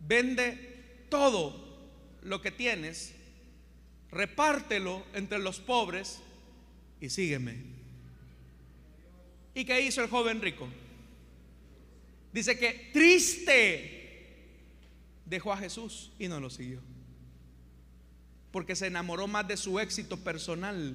Vende 0.00 1.04
todo 1.10 1.68
lo 2.22 2.40
que 2.40 2.50
tienes 2.50 3.14
repártelo 4.10 5.04
entre 5.14 5.38
los 5.38 5.60
pobres 5.60 6.20
y 7.00 7.10
sígueme. 7.10 7.62
¿Y 9.54 9.64
qué 9.64 9.80
hizo 9.80 10.02
el 10.02 10.08
joven 10.08 10.40
rico? 10.40 10.68
Dice 12.32 12.58
que 12.58 12.90
triste 12.92 13.98
dejó 15.24 15.52
a 15.52 15.58
Jesús 15.58 16.12
y 16.18 16.28
no 16.28 16.40
lo 16.40 16.50
siguió. 16.50 16.80
Porque 18.52 18.76
se 18.76 18.86
enamoró 18.86 19.26
más 19.26 19.46
de 19.46 19.56
su 19.56 19.78
éxito 19.78 20.16
personal. 20.18 20.94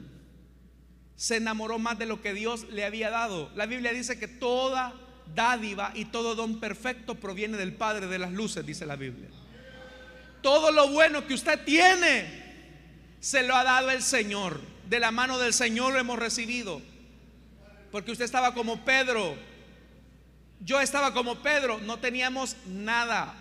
Se 1.16 1.38
enamoró 1.38 1.80
más 1.80 1.98
de 1.98 2.06
lo 2.06 2.22
que 2.22 2.34
Dios 2.34 2.68
le 2.70 2.84
había 2.84 3.10
dado. 3.10 3.50
La 3.56 3.66
Biblia 3.66 3.94
dice 3.94 4.20
que 4.20 4.28
toda 4.28 4.94
dádiva 5.34 5.92
y 5.96 6.06
todo 6.06 6.36
don 6.36 6.60
perfecto 6.60 7.16
proviene 7.16 7.58
del 7.58 7.74
Padre 7.74 8.08
de 8.08 8.20
las 8.20 8.32
luces, 8.32 8.66
dice 8.66 8.86
la 8.86 8.96
Biblia. 8.96 9.30
Todo 10.42 10.72
lo 10.72 10.90
bueno 10.90 11.26
que 11.26 11.34
usted 11.34 11.64
tiene 11.64 12.46
se 13.20 13.42
lo 13.44 13.56
ha 13.56 13.64
dado 13.64 13.90
el 13.90 14.04
Señor. 14.04 14.62
De 14.88 15.00
la 15.00 15.12
mano 15.12 15.40
del 15.40 15.54
Señor 15.54 15.94
lo 15.94 16.00
hemos 16.00 16.20
recibido. 16.20 16.82
Porque 17.92 18.12
usted 18.12 18.26
estaba 18.26 18.54
como 18.54 18.86
Pedro. 18.86 19.36
Yo 20.60 20.80
estaba 20.80 21.14
como 21.14 21.42
Pedro. 21.42 21.80
No 21.80 21.98
teníamos 21.98 22.56
nada. 22.68 23.34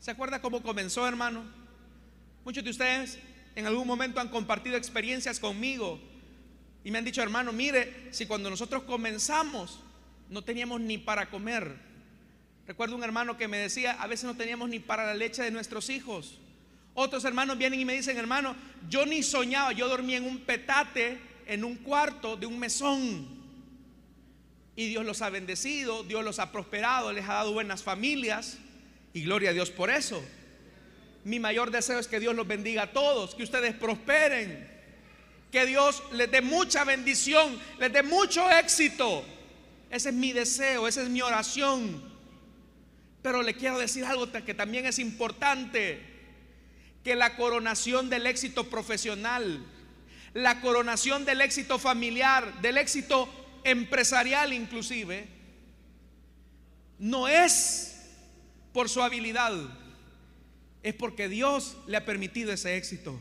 ¿Se 0.00 0.10
acuerda 0.10 0.40
cómo 0.40 0.62
comenzó, 0.62 1.06
hermano? 1.06 1.44
Muchos 2.44 2.64
de 2.64 2.70
ustedes 2.70 3.18
en 3.54 3.66
algún 3.66 3.86
momento 3.86 4.20
han 4.20 4.28
compartido 4.28 4.76
experiencias 4.76 5.40
conmigo. 5.40 6.00
Y 6.84 6.90
me 6.90 6.98
han 6.98 7.04
dicho, 7.04 7.22
hermano, 7.22 7.52
mire, 7.52 8.08
si 8.10 8.26
cuando 8.26 8.50
nosotros 8.50 8.82
comenzamos 8.84 9.80
no 10.32 10.42
teníamos 10.42 10.80
ni 10.80 10.96
para 10.96 11.28
comer. 11.28 11.76
Recuerdo 12.66 12.96
un 12.96 13.04
hermano 13.04 13.36
que 13.36 13.48
me 13.48 13.58
decía, 13.58 13.92
a 14.00 14.06
veces 14.06 14.24
no 14.24 14.34
teníamos 14.34 14.70
ni 14.70 14.80
para 14.80 15.04
la 15.04 15.14
leche 15.14 15.42
de 15.42 15.50
nuestros 15.50 15.90
hijos. 15.90 16.38
Otros 16.94 17.24
hermanos 17.26 17.58
vienen 17.58 17.80
y 17.80 17.84
me 17.84 17.92
dicen, 17.92 18.16
hermano, 18.16 18.56
yo 18.88 19.04
ni 19.04 19.22
soñaba, 19.22 19.72
yo 19.72 19.88
dormía 19.88 20.16
en 20.16 20.24
un 20.24 20.38
petate, 20.38 21.18
en 21.46 21.64
un 21.64 21.76
cuarto 21.76 22.36
de 22.36 22.46
un 22.46 22.58
mesón. 22.58 23.42
Y 24.74 24.88
Dios 24.88 25.04
los 25.04 25.20
ha 25.20 25.28
bendecido, 25.28 26.02
Dios 26.02 26.24
los 26.24 26.38
ha 26.38 26.50
prosperado, 26.50 27.12
les 27.12 27.28
ha 27.28 27.34
dado 27.34 27.52
buenas 27.52 27.82
familias. 27.82 28.56
Y 29.12 29.24
gloria 29.24 29.50
a 29.50 29.52
Dios 29.52 29.70
por 29.70 29.90
eso. 29.90 30.24
Mi 31.24 31.38
mayor 31.38 31.70
deseo 31.70 31.98
es 31.98 32.08
que 32.08 32.20
Dios 32.20 32.34
los 32.34 32.46
bendiga 32.46 32.82
a 32.82 32.92
todos, 32.92 33.34
que 33.34 33.44
ustedes 33.44 33.74
prosperen, 33.74 34.68
que 35.50 35.66
Dios 35.66 36.02
les 36.12 36.30
dé 36.30 36.40
mucha 36.40 36.84
bendición, 36.84 37.58
les 37.78 37.92
dé 37.92 38.02
mucho 38.02 38.50
éxito. 38.50 39.24
Ese 39.90 40.08
es 40.08 40.14
mi 40.14 40.32
deseo, 40.32 40.88
esa 40.88 41.02
es 41.02 41.08
mi 41.08 41.20
oración. 41.20 42.02
Pero 43.22 43.42
le 43.42 43.54
quiero 43.54 43.78
decir 43.78 44.04
algo 44.04 44.30
que 44.32 44.54
también 44.54 44.86
es 44.86 44.98
importante 44.98 46.00
que 47.04 47.14
la 47.14 47.36
coronación 47.36 48.08
del 48.08 48.26
éxito 48.26 48.68
profesional, 48.68 49.64
la 50.34 50.60
coronación 50.60 51.24
del 51.24 51.40
éxito 51.40 51.78
familiar, 51.78 52.60
del 52.62 52.78
éxito 52.78 53.28
empresarial 53.64 54.52
inclusive, 54.52 55.28
no 56.98 57.28
es 57.28 57.96
por 58.72 58.88
su 58.88 59.02
habilidad, 59.02 59.52
es 60.82 60.94
porque 60.94 61.28
Dios 61.28 61.76
le 61.86 61.96
ha 61.96 62.04
permitido 62.04 62.52
ese 62.52 62.76
éxito. 62.76 63.18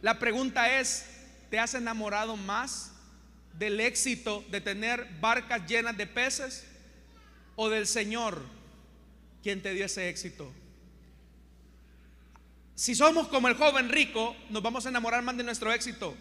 La 0.00 0.18
pregunta 0.18 0.80
es, 0.80 1.06
¿te 1.50 1.58
has 1.58 1.74
enamorado 1.74 2.36
más 2.36 2.92
del 3.54 3.80
éxito 3.80 4.44
de 4.50 4.60
tener 4.60 5.06
barcas 5.20 5.66
llenas 5.66 5.96
de 5.96 6.06
peces 6.06 6.66
o 7.56 7.68
del 7.68 7.86
Señor 7.86 8.42
quien 9.42 9.62
te 9.62 9.72
dio 9.74 9.84
ese 9.84 10.08
éxito? 10.08 10.52
Si 12.74 12.94
somos 12.94 13.28
como 13.28 13.48
el 13.48 13.54
joven 13.54 13.88
rico, 13.88 14.34
nos 14.50 14.62
vamos 14.62 14.84
a 14.84 14.88
enamorar 14.88 15.22
más 15.22 15.36
de 15.36 15.44
nuestro 15.44 15.72
éxito. 15.72 16.16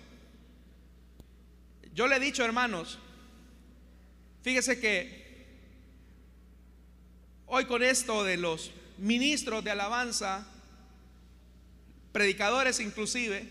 Yo 1.93 2.07
le 2.07 2.17
he 2.17 2.19
dicho, 2.19 2.43
hermanos, 2.43 2.99
fíjese 4.43 4.79
que 4.79 5.23
hoy 7.47 7.65
con 7.65 7.81
esto 7.81 8.23
de 8.23 8.37
los 8.37 8.71
ministros 8.97 9.63
de 9.63 9.71
alabanza, 9.71 10.45
predicadores 12.11 12.79
inclusive, 12.79 13.49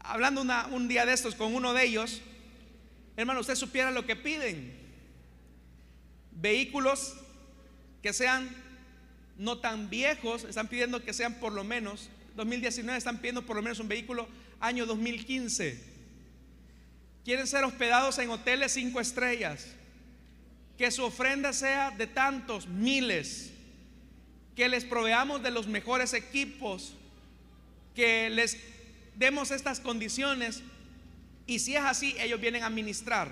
hablando 0.00 0.44
un 0.70 0.88
día 0.88 1.06
de 1.06 1.12
estos 1.12 1.34
con 1.34 1.54
uno 1.54 1.72
de 1.74 1.84
ellos, 1.84 2.20
hermano, 3.16 3.40
usted 3.40 3.54
supiera 3.54 3.90
lo 3.90 4.06
que 4.06 4.16
piden. 4.16 4.80
Vehículos 6.32 7.14
que 8.02 8.12
sean 8.12 8.48
no 9.38 9.58
tan 9.58 9.90
viejos, 9.90 10.44
están 10.44 10.68
pidiendo 10.68 11.02
que 11.04 11.12
sean 11.12 11.34
por 11.34 11.52
lo 11.52 11.64
menos, 11.64 12.10
2019 12.36 12.96
están 12.96 13.18
pidiendo 13.18 13.42
por 13.44 13.56
lo 13.56 13.62
menos 13.62 13.78
un 13.78 13.88
vehículo 13.88 14.28
año 14.60 14.86
2015. 14.86 15.92
Quieren 17.24 17.46
ser 17.46 17.64
hospedados 17.64 18.18
en 18.18 18.30
hoteles 18.30 18.72
cinco 18.72 19.00
estrellas. 19.00 19.68
Que 20.78 20.90
su 20.90 21.04
ofrenda 21.04 21.52
sea 21.52 21.90
de 21.90 22.06
tantos 22.06 22.66
miles. 22.66 23.52
Que 24.56 24.68
les 24.68 24.84
proveamos 24.84 25.42
de 25.42 25.50
los 25.50 25.66
mejores 25.66 26.12
equipos. 26.14 26.94
Que 27.94 28.30
les 28.30 28.58
demos 29.16 29.50
estas 29.50 29.80
condiciones. 29.80 30.62
Y 31.46 31.58
si 31.58 31.76
es 31.76 31.82
así, 31.82 32.14
ellos 32.18 32.40
vienen 32.40 32.62
a 32.62 32.70
ministrar. 32.70 33.30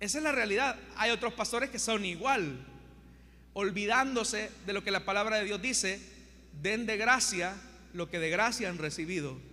Esa 0.00 0.18
es 0.18 0.24
la 0.24 0.32
realidad. 0.32 0.76
Hay 0.96 1.10
otros 1.10 1.34
pastores 1.34 1.70
que 1.70 1.78
son 1.78 2.04
igual. 2.04 2.58
Olvidándose 3.52 4.50
de 4.66 4.72
lo 4.72 4.82
que 4.82 4.90
la 4.90 5.04
palabra 5.04 5.38
de 5.38 5.44
Dios 5.44 5.60
dice. 5.60 6.00
Den 6.60 6.86
de 6.86 6.96
gracia 6.96 7.54
lo 7.92 8.10
que 8.10 8.18
de 8.18 8.30
gracia 8.30 8.68
han 8.68 8.78
recibido 8.78 9.52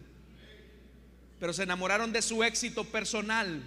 pero 1.40 1.54
se 1.54 1.64
enamoraron 1.64 2.12
de 2.12 2.22
su 2.22 2.44
éxito 2.44 2.84
personal, 2.84 3.64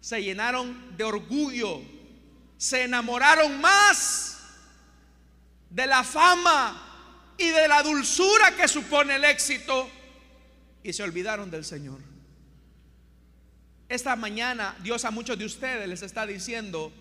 se 0.00 0.22
llenaron 0.22 0.96
de 0.96 1.04
orgullo, 1.04 1.80
se 2.58 2.82
enamoraron 2.82 3.60
más 3.60 4.40
de 5.70 5.86
la 5.86 6.02
fama 6.02 6.84
y 7.38 7.48
de 7.48 7.68
la 7.68 7.82
dulzura 7.82 8.56
que 8.56 8.66
supone 8.66 9.14
el 9.14 9.24
éxito 9.24 9.88
y 10.82 10.92
se 10.92 11.04
olvidaron 11.04 11.50
del 11.50 11.64
Señor. 11.64 12.00
Esta 13.88 14.16
mañana 14.16 14.76
Dios 14.82 15.04
a 15.04 15.10
muchos 15.10 15.38
de 15.38 15.44
ustedes 15.44 15.88
les 15.88 16.02
está 16.02 16.26
diciendo, 16.26 16.92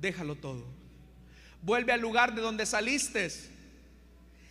déjalo 0.00 0.36
todo. 0.36 0.64
Vuelve 1.62 1.92
al 1.92 2.00
lugar 2.00 2.34
de 2.34 2.42
donde 2.42 2.66
saliste 2.66 3.30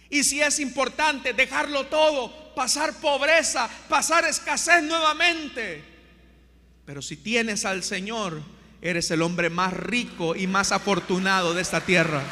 y 0.10 0.24
si 0.24 0.42
es 0.42 0.60
importante 0.60 1.34
dejarlo 1.34 1.86
todo, 1.86 2.54
pasar 2.56 2.94
pobreza, 3.00 3.70
pasar 3.88 4.26
escasez 4.26 4.84
nuevamente. 4.84 5.84
Pero 6.86 7.02
si 7.02 7.16
tienes 7.16 7.64
al 7.64 7.84
Señor, 7.84 8.42
eres 8.82 9.12
el 9.12 9.22
hombre 9.22 9.50
más 9.50 9.74
rico 9.74 10.36
y 10.36 10.48
más 10.48 10.72
afortunado 10.72 11.54
de 11.54 11.62
esta 11.62 11.82
tierra. 11.82 12.24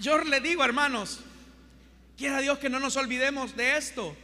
Yo 0.00 0.18
le 0.18 0.40
digo, 0.40 0.64
hermanos, 0.64 1.20
quiera 2.16 2.40
Dios 2.40 2.58
que 2.58 2.70
no 2.70 2.78
nos 2.78 2.96
olvidemos 2.96 3.56
de 3.56 3.76
esto. 3.76 4.16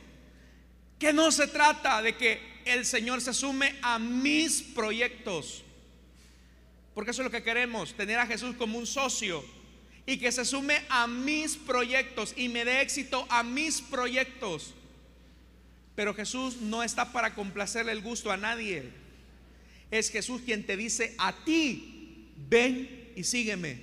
Que 1.00 1.12
no 1.12 1.32
se 1.32 1.48
trata 1.48 2.00
de 2.00 2.16
que 2.16 2.40
el 2.64 2.86
Señor 2.86 3.20
se 3.20 3.34
sume 3.34 3.76
a 3.82 3.98
mis 3.98 4.62
proyectos. 4.62 5.64
Porque 6.94 7.10
eso 7.10 7.22
es 7.22 7.24
lo 7.24 7.32
que 7.32 7.42
queremos, 7.42 7.94
tener 7.94 8.20
a 8.20 8.26
Jesús 8.26 8.54
como 8.56 8.78
un 8.78 8.86
socio 8.86 9.44
y 10.06 10.18
que 10.18 10.32
se 10.32 10.44
sume 10.44 10.82
a 10.88 11.06
mis 11.06 11.56
proyectos 11.56 12.34
y 12.36 12.48
me 12.48 12.64
dé 12.64 12.82
éxito 12.82 13.26
a 13.30 13.42
mis 13.42 13.80
proyectos. 13.80 14.74
Pero 15.94 16.14
Jesús 16.14 16.60
no 16.60 16.82
está 16.82 17.12
para 17.12 17.34
complacerle 17.34 17.92
el 17.92 18.02
gusto 18.02 18.30
a 18.30 18.36
nadie. 18.36 18.90
Es 19.90 20.10
Jesús 20.10 20.42
quien 20.44 20.66
te 20.66 20.76
dice 20.76 21.14
a 21.18 21.32
ti, 21.44 22.32
ven 22.48 23.12
y 23.16 23.24
sígueme. 23.24 23.80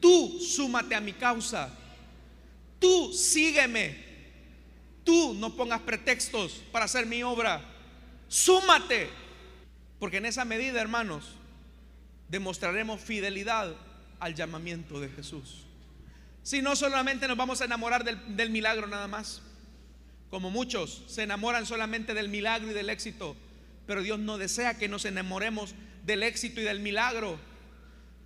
Tú 0.00 0.40
súmate 0.40 0.94
a 0.94 1.00
mi 1.00 1.12
causa. 1.12 1.72
Tú 2.78 3.12
sígueme. 3.12 4.12
Tú 5.04 5.34
no 5.34 5.54
pongas 5.54 5.80
pretextos 5.82 6.62
para 6.72 6.86
hacer 6.86 7.06
mi 7.06 7.22
obra. 7.22 7.62
Súmate. 8.28 9.08
Porque 10.00 10.16
en 10.16 10.26
esa 10.26 10.44
medida, 10.44 10.80
hermanos, 10.80 11.34
demostraremos 12.28 13.00
fidelidad 13.00 13.76
al 14.22 14.36
llamamiento 14.36 15.00
de 15.00 15.08
Jesús. 15.08 15.64
Si 16.44 16.62
no 16.62 16.76
solamente 16.76 17.26
nos 17.26 17.36
vamos 17.36 17.60
a 17.60 17.64
enamorar 17.64 18.04
del, 18.04 18.50
milagro 18.50 18.86
nada 18.86 19.08
más, 19.08 19.42
como 20.30 20.48
muchos 20.48 21.02
se 21.08 21.24
enamoran 21.24 21.66
solamente 21.66 22.14
del 22.14 22.28
milagro 22.28 22.70
y 22.70 22.74
del 22.74 22.88
éxito, 22.88 23.36
pero 23.84 24.00
Dios 24.00 24.20
no 24.20 24.38
desea 24.38 24.78
que 24.78 24.88
nos 24.88 25.04
enamoremos 25.06 25.74
del 26.06 26.22
éxito 26.22 26.60
y 26.60 26.64
del 26.64 26.78
milagro. 26.78 27.36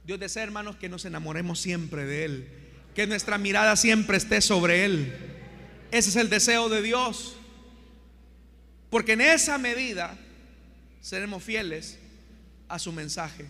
Dios 0.05 0.21
desea, 0.21 0.43
hermanos, 0.43 0.77
que 0.77 0.91
nos 0.91 1.07
enamoremos 1.07 1.61
siempre 1.61 2.05
de 2.05 2.25
Él, 2.27 2.49
que 2.95 3.07
nuestra 3.07 3.39
mirada 3.39 3.75
siempre 3.75 4.19
esté 4.19 4.43
sobre 4.43 4.85
Él. 4.85 5.15
Ese 5.93 6.11
es 6.11 6.17
el 6.17 6.29
deseo 6.29 6.69
de 6.69 6.83
Dios. 6.83 7.37
Porque 8.91 9.13
en 9.13 9.23
esa 9.23 9.57
medida 9.57 10.15
seremos 11.01 11.43
fieles 11.43 11.99
a 12.69 12.79
su 12.79 12.93
mensaje. 12.93 13.47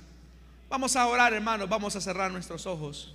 Vamos 0.69 0.97
a 0.97 1.07
orar, 1.07 1.33
hermanos, 1.33 1.69
vamos 1.69 1.95
a 1.95 2.01
cerrar 2.01 2.31
nuestros 2.33 2.67
ojos. 2.67 3.15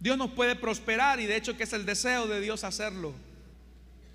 Dios 0.00 0.16
nos 0.16 0.30
puede 0.30 0.56
prosperar 0.56 1.20
y 1.20 1.26
de 1.26 1.36
hecho 1.36 1.56
que 1.56 1.64
es 1.64 1.72
el 1.72 1.84
deseo 1.84 2.26
de 2.26 2.40
Dios 2.40 2.64
hacerlo. 2.64 3.12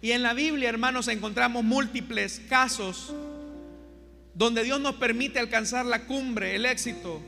Y 0.01 0.11
en 0.11 0.23
la 0.23 0.33
Biblia, 0.33 0.69
hermanos, 0.69 1.07
encontramos 1.07 1.63
múltiples 1.63 2.41
casos 2.49 3.13
donde 4.33 4.63
Dios 4.63 4.79
nos 4.79 4.95
permite 4.95 5.39
alcanzar 5.39 5.85
la 5.85 6.05
cumbre, 6.05 6.55
el 6.55 6.65
éxito. 6.65 7.19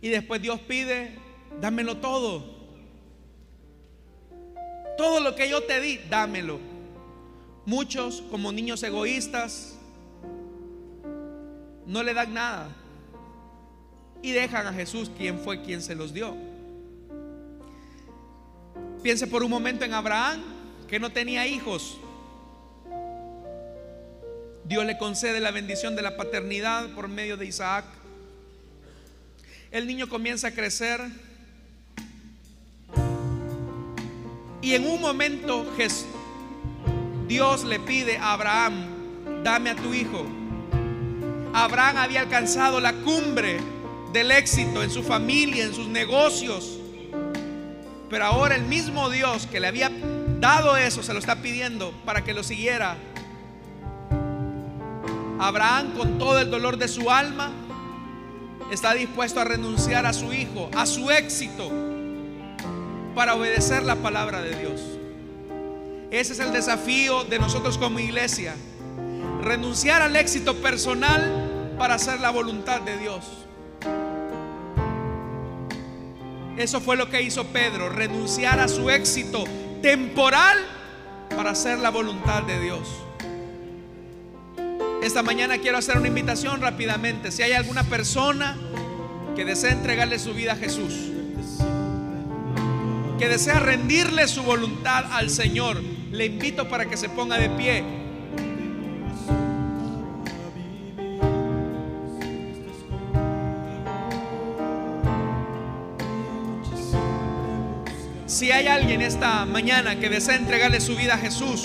Y 0.00 0.08
después 0.08 0.40
Dios 0.40 0.60
pide, 0.60 1.18
dámelo 1.60 1.96
todo. 1.96 2.56
Todo 4.96 5.20
lo 5.20 5.34
que 5.34 5.48
yo 5.48 5.62
te 5.62 5.80
di, 5.80 5.98
dámelo. 6.10 6.60
Muchos, 7.64 8.22
como 8.30 8.52
niños 8.52 8.82
egoístas, 8.82 9.76
no 11.86 12.02
le 12.02 12.14
dan 12.14 12.34
nada 12.34 12.77
y 14.22 14.32
dejan 14.32 14.66
a 14.66 14.72
Jesús 14.72 15.10
quien 15.16 15.38
fue 15.38 15.62
quien 15.62 15.82
se 15.82 15.94
los 15.94 16.12
dio. 16.12 16.36
Piense 19.02 19.26
por 19.26 19.42
un 19.42 19.50
momento 19.50 19.84
en 19.84 19.94
Abraham, 19.94 20.42
que 20.88 20.98
no 20.98 21.10
tenía 21.10 21.46
hijos. 21.46 21.98
Dios 24.64 24.84
le 24.84 24.98
concede 24.98 25.40
la 25.40 25.50
bendición 25.50 25.96
de 25.96 26.02
la 26.02 26.16
paternidad 26.16 26.88
por 26.94 27.08
medio 27.08 27.36
de 27.36 27.46
Isaac. 27.46 27.84
El 29.70 29.86
niño 29.86 30.08
comienza 30.08 30.48
a 30.48 30.50
crecer. 30.50 31.00
Y 34.60 34.74
en 34.74 34.86
un 34.86 35.00
momento 35.00 35.64
Dios 37.28 37.64
le 37.64 37.78
pide 37.80 38.18
a 38.18 38.32
Abraham, 38.32 39.42
dame 39.44 39.70
a 39.70 39.76
tu 39.76 39.94
hijo. 39.94 40.26
Abraham 41.54 41.96
había 41.98 42.20
alcanzado 42.20 42.80
la 42.80 42.92
cumbre 42.92 43.58
del 44.12 44.30
éxito 44.30 44.82
en 44.82 44.90
su 44.90 45.02
familia, 45.02 45.64
en 45.64 45.74
sus 45.74 45.86
negocios. 45.86 46.78
Pero 48.08 48.24
ahora 48.24 48.54
el 48.54 48.64
mismo 48.64 49.10
Dios 49.10 49.46
que 49.46 49.60
le 49.60 49.66
había 49.66 49.90
dado 50.40 50.76
eso 50.76 51.02
se 51.02 51.12
lo 51.12 51.18
está 51.18 51.42
pidiendo 51.42 51.92
para 52.04 52.24
que 52.24 52.32
lo 52.32 52.42
siguiera. 52.42 52.96
Abraham 55.38 55.94
con 55.96 56.18
todo 56.18 56.38
el 56.40 56.50
dolor 56.50 56.78
de 56.78 56.88
su 56.88 57.10
alma 57.10 57.52
está 58.72 58.94
dispuesto 58.94 59.40
a 59.40 59.44
renunciar 59.44 60.06
a 60.06 60.12
su 60.12 60.32
hijo, 60.32 60.68
a 60.74 60.86
su 60.86 61.10
éxito, 61.10 61.70
para 63.14 63.34
obedecer 63.34 63.82
la 63.84 63.96
palabra 63.96 64.40
de 64.42 64.56
Dios. 64.56 64.80
Ese 66.10 66.32
es 66.32 66.38
el 66.40 66.52
desafío 66.52 67.24
de 67.24 67.38
nosotros 67.38 67.78
como 67.78 67.98
iglesia. 67.98 68.54
Renunciar 69.42 70.02
al 70.02 70.16
éxito 70.16 70.56
personal 70.56 71.74
para 71.78 71.94
hacer 71.94 72.20
la 72.20 72.30
voluntad 72.30 72.80
de 72.80 72.96
Dios. 72.96 73.47
Eso 76.58 76.80
fue 76.80 76.96
lo 76.96 77.08
que 77.08 77.22
hizo 77.22 77.44
Pedro, 77.46 77.88
renunciar 77.88 78.58
a 78.58 78.66
su 78.66 78.90
éxito 78.90 79.44
temporal 79.80 80.58
para 81.36 81.50
hacer 81.50 81.78
la 81.78 81.90
voluntad 81.90 82.42
de 82.42 82.60
Dios. 82.60 82.80
Esta 85.00 85.22
mañana 85.22 85.58
quiero 85.58 85.78
hacer 85.78 85.96
una 85.96 86.08
invitación 86.08 86.60
rápidamente. 86.60 87.30
Si 87.30 87.44
hay 87.44 87.52
alguna 87.52 87.84
persona 87.84 88.58
que 89.36 89.44
desea 89.44 89.70
entregarle 89.70 90.18
su 90.18 90.34
vida 90.34 90.54
a 90.54 90.56
Jesús, 90.56 91.12
que 93.20 93.28
desea 93.28 93.60
rendirle 93.60 94.26
su 94.26 94.42
voluntad 94.42 95.04
al 95.12 95.30
Señor, 95.30 95.80
le 96.10 96.26
invito 96.26 96.68
para 96.68 96.86
que 96.86 96.96
se 96.96 97.08
ponga 97.08 97.38
de 97.38 97.50
pie. 97.50 97.84
Si 108.28 108.52
hay 108.52 108.66
alguien 108.66 109.00
esta 109.00 109.46
mañana 109.46 109.98
que 109.98 110.10
desea 110.10 110.36
entregarle 110.36 110.82
su 110.82 110.94
vida 110.94 111.14
a 111.14 111.16
Jesús 111.18 111.62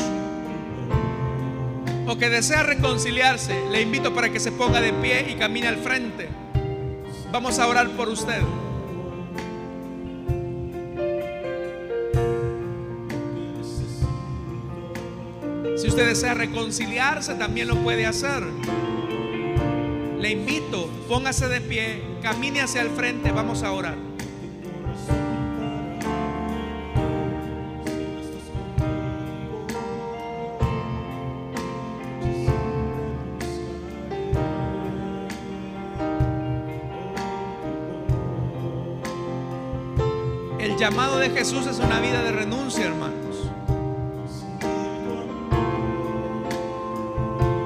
o 2.08 2.18
que 2.18 2.30
desea 2.30 2.64
reconciliarse, 2.64 3.66
le 3.70 3.82
invito 3.82 4.16
para 4.16 4.30
que 4.30 4.40
se 4.40 4.54
ponga 4.54 4.80
de 4.80 4.94
pie 4.94 5.30
y 5.30 5.34
camine 5.36 5.68
al 5.68 5.76
frente. 5.76 6.30
Vamos 7.34 7.60
a 7.60 7.68
orar 7.68 7.90
por 7.90 8.08
usted. 8.08 8.40
Si 15.76 15.90
usted 15.90 16.08
desea 16.08 16.34
reconciliarse, 16.34 17.34
también 17.34 17.68
lo 17.68 17.76
puede 17.84 18.06
hacer. 18.06 18.42
Le 20.18 20.32
invito, 20.32 20.90
póngase 21.10 21.50
de 21.50 21.60
pie, 21.60 22.02
camine 22.22 22.62
hacia 22.62 22.84
el 22.84 22.90
frente, 22.90 23.34
vamos 23.34 23.64
a 23.64 23.74
orar. 23.74 24.13
Llamado 40.84 41.18
de 41.18 41.30
Jesús 41.30 41.66
es 41.66 41.80
una 41.80 42.02
vida 42.02 42.22
de 42.24 42.34
renuncia, 42.34 42.84
hermanos. 42.84 43.50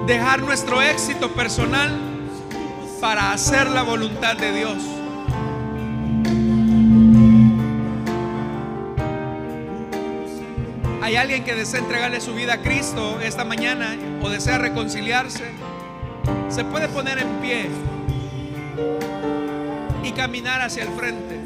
Dejar 0.06 0.44
nuestro 0.44 0.84
éxito 0.84 1.32
personal 1.32 1.98
para 3.02 3.34
hacer 3.34 3.72
la 3.72 3.82
voluntad 3.82 4.38
de 4.38 4.52
Dios. 4.52 4.78
¿Hay 11.02 11.16
alguien 11.16 11.44
que 11.44 11.56
desea 11.56 11.80
entregarle 11.80 12.22
su 12.22 12.36
vida 12.36 12.54
a 12.54 12.62
Cristo 12.62 13.20
esta 13.20 13.44
mañana 13.44 13.96
o 14.22 14.30
desea 14.30 14.60
reconciliarse? 14.60 15.46
Se 16.50 16.64
puede 16.66 16.88
poner 16.88 17.18
en 17.18 17.30
pie 17.42 17.68
y 20.04 20.12
caminar 20.12 20.62
hacia 20.62 20.84
el 20.84 20.90
frente. 20.90 21.37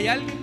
¿Hay 0.00 0.08
alguien? 0.08 0.34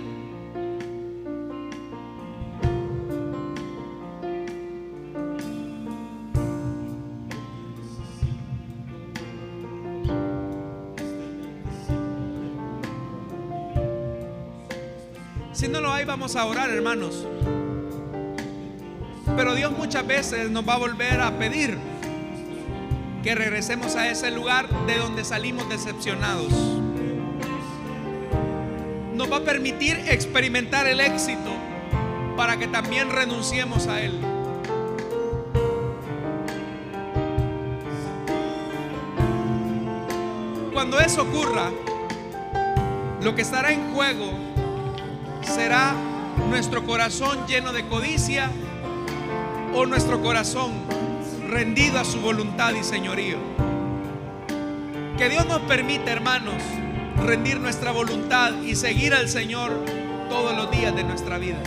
Si 15.52 15.66
no 15.66 15.80
lo 15.80 15.92
hay, 15.92 16.04
vamos 16.04 16.36
a 16.36 16.44
orar, 16.44 16.70
hermanos. 16.70 17.26
Pero 19.36 19.56
Dios 19.56 19.72
muchas 19.76 20.06
veces 20.06 20.48
nos 20.52 20.68
va 20.68 20.74
a 20.74 20.78
volver 20.78 21.20
a 21.20 21.36
pedir 21.36 21.76
que 23.24 23.34
regresemos 23.34 23.96
a 23.96 24.08
ese 24.08 24.30
lugar 24.30 24.68
de 24.86 24.98
donde 24.98 25.24
salimos 25.24 25.68
decepcionados 25.68 26.77
va 29.30 29.38
a 29.38 29.40
permitir 29.40 30.02
experimentar 30.08 30.86
el 30.86 31.00
éxito 31.00 31.50
para 32.36 32.56
que 32.56 32.68
también 32.68 33.10
renunciemos 33.10 33.86
a 33.86 34.00
él. 34.00 34.12
Cuando 40.72 41.00
eso 41.00 41.22
ocurra, 41.22 41.70
lo 43.22 43.34
que 43.34 43.42
estará 43.42 43.72
en 43.72 43.92
juego 43.92 44.30
será 45.42 45.92
nuestro 46.48 46.84
corazón 46.86 47.46
lleno 47.46 47.72
de 47.72 47.86
codicia 47.86 48.50
o 49.74 49.86
nuestro 49.86 50.22
corazón 50.22 50.72
rendido 51.48 51.98
a 51.98 52.04
su 52.04 52.20
voluntad 52.20 52.74
y 52.74 52.84
señorío. 52.84 53.38
Que 55.18 55.28
Dios 55.28 55.46
nos 55.46 55.60
permita, 55.62 56.12
hermanos, 56.12 56.62
rendir 57.28 57.60
nuestra 57.60 57.92
voluntad 57.92 58.62
y 58.62 58.74
seguir 58.74 59.12
al 59.12 59.28
Señor 59.28 59.84
todos 60.30 60.56
los 60.56 60.70
días 60.70 60.96
de 60.96 61.04
nuestra 61.04 61.36
vida. 61.36 61.58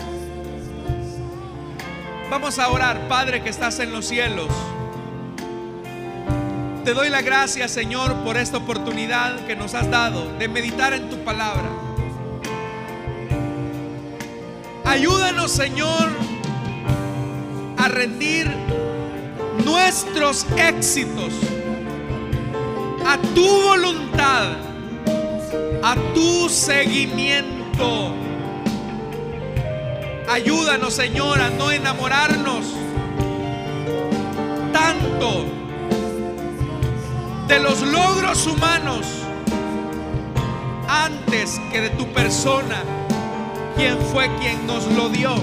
Vamos 2.32 2.58
a 2.58 2.68
orar, 2.70 3.08
Padre 3.08 3.44
que 3.44 3.50
estás 3.50 3.78
en 3.80 3.92
los 3.92 4.08
cielos. 4.08 4.48
Te 6.84 6.96
doy 6.96 7.10
la 7.10 7.22
gracia, 7.22 7.68
Señor, 7.68 8.24
por 8.24 8.38
esta 8.38 8.58
oportunidad 8.58 9.46
que 9.46 9.56
nos 9.56 9.76
has 9.76 9.92
dado 9.92 10.36
de 10.40 10.48
meditar 10.48 10.94
en 10.94 11.12
tu 11.12 11.18
palabra. 11.18 11.70
Ayúdanos, 14.84 15.52
Señor, 15.52 16.10
a 17.78 17.88
rendir 17.88 18.50
nuestros 19.64 20.48
éxitos 20.58 21.34
a 23.06 23.20
tu 23.36 23.46
voluntad 23.46 24.71
a 25.84 25.96
tu 26.14 26.48
seguimiento. 26.50 28.14
Ayúdanos, 30.30 30.94
Señor, 30.94 31.42
a 31.42 31.50
no 31.50 31.72
enamorarnos 31.72 32.66
tanto 34.72 35.46
de 37.48 37.60
los 37.60 37.82
logros 37.82 38.46
humanos 38.48 39.08
antes 40.88 41.60
que 41.72 41.82
de 41.82 41.90
tu 41.92 42.06
persona, 42.14 42.84
quien 43.76 43.98
fue 44.12 44.30
quien 44.40 44.66
nos 44.68 44.86
lo 44.94 45.10
dio. 45.10 45.36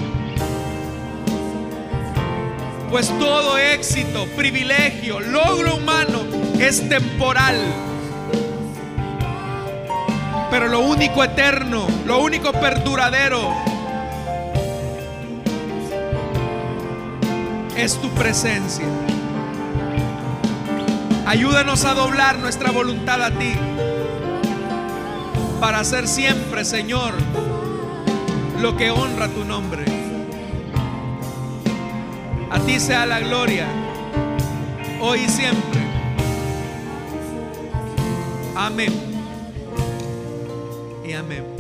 Pues 2.91 3.09
todo 3.19 3.59
éxito, 3.59 4.27
privilegio, 4.37 5.21
logro 5.21 5.77
humano 5.77 6.21
es 6.59 6.89
temporal 6.89 7.88
pero 10.51 10.69
lo 10.69 10.81
único 10.81 11.23
eterno, 11.23 11.87
lo 12.07 12.23
único 12.23 12.53
perduradero 12.53 13.53
es 17.77 18.01
tu 18.01 18.09
presencia. 18.11 18.87
Ayúdanos 21.27 21.85
a 21.85 21.95
doblar 21.95 22.39
nuestra 22.39 22.71
voluntad 22.71 23.23
a 23.23 23.31
ti 23.31 23.53
para 25.61 25.81
hacer 25.81 26.09
siempre, 26.09 26.65
Señor, 26.65 27.13
lo 28.61 28.77
que 28.77 28.91
honra 28.91 29.29
tu 29.29 29.45
nombre. 29.45 29.85
A 32.51 32.59
ti 32.61 32.81
sea 32.81 33.05
la 33.05 33.21
gloria, 33.21 33.67
hoy 35.01 35.21
y 35.21 35.29
siempre. 35.29 35.81
Amén. 38.57 39.08
Amén. 41.19 41.58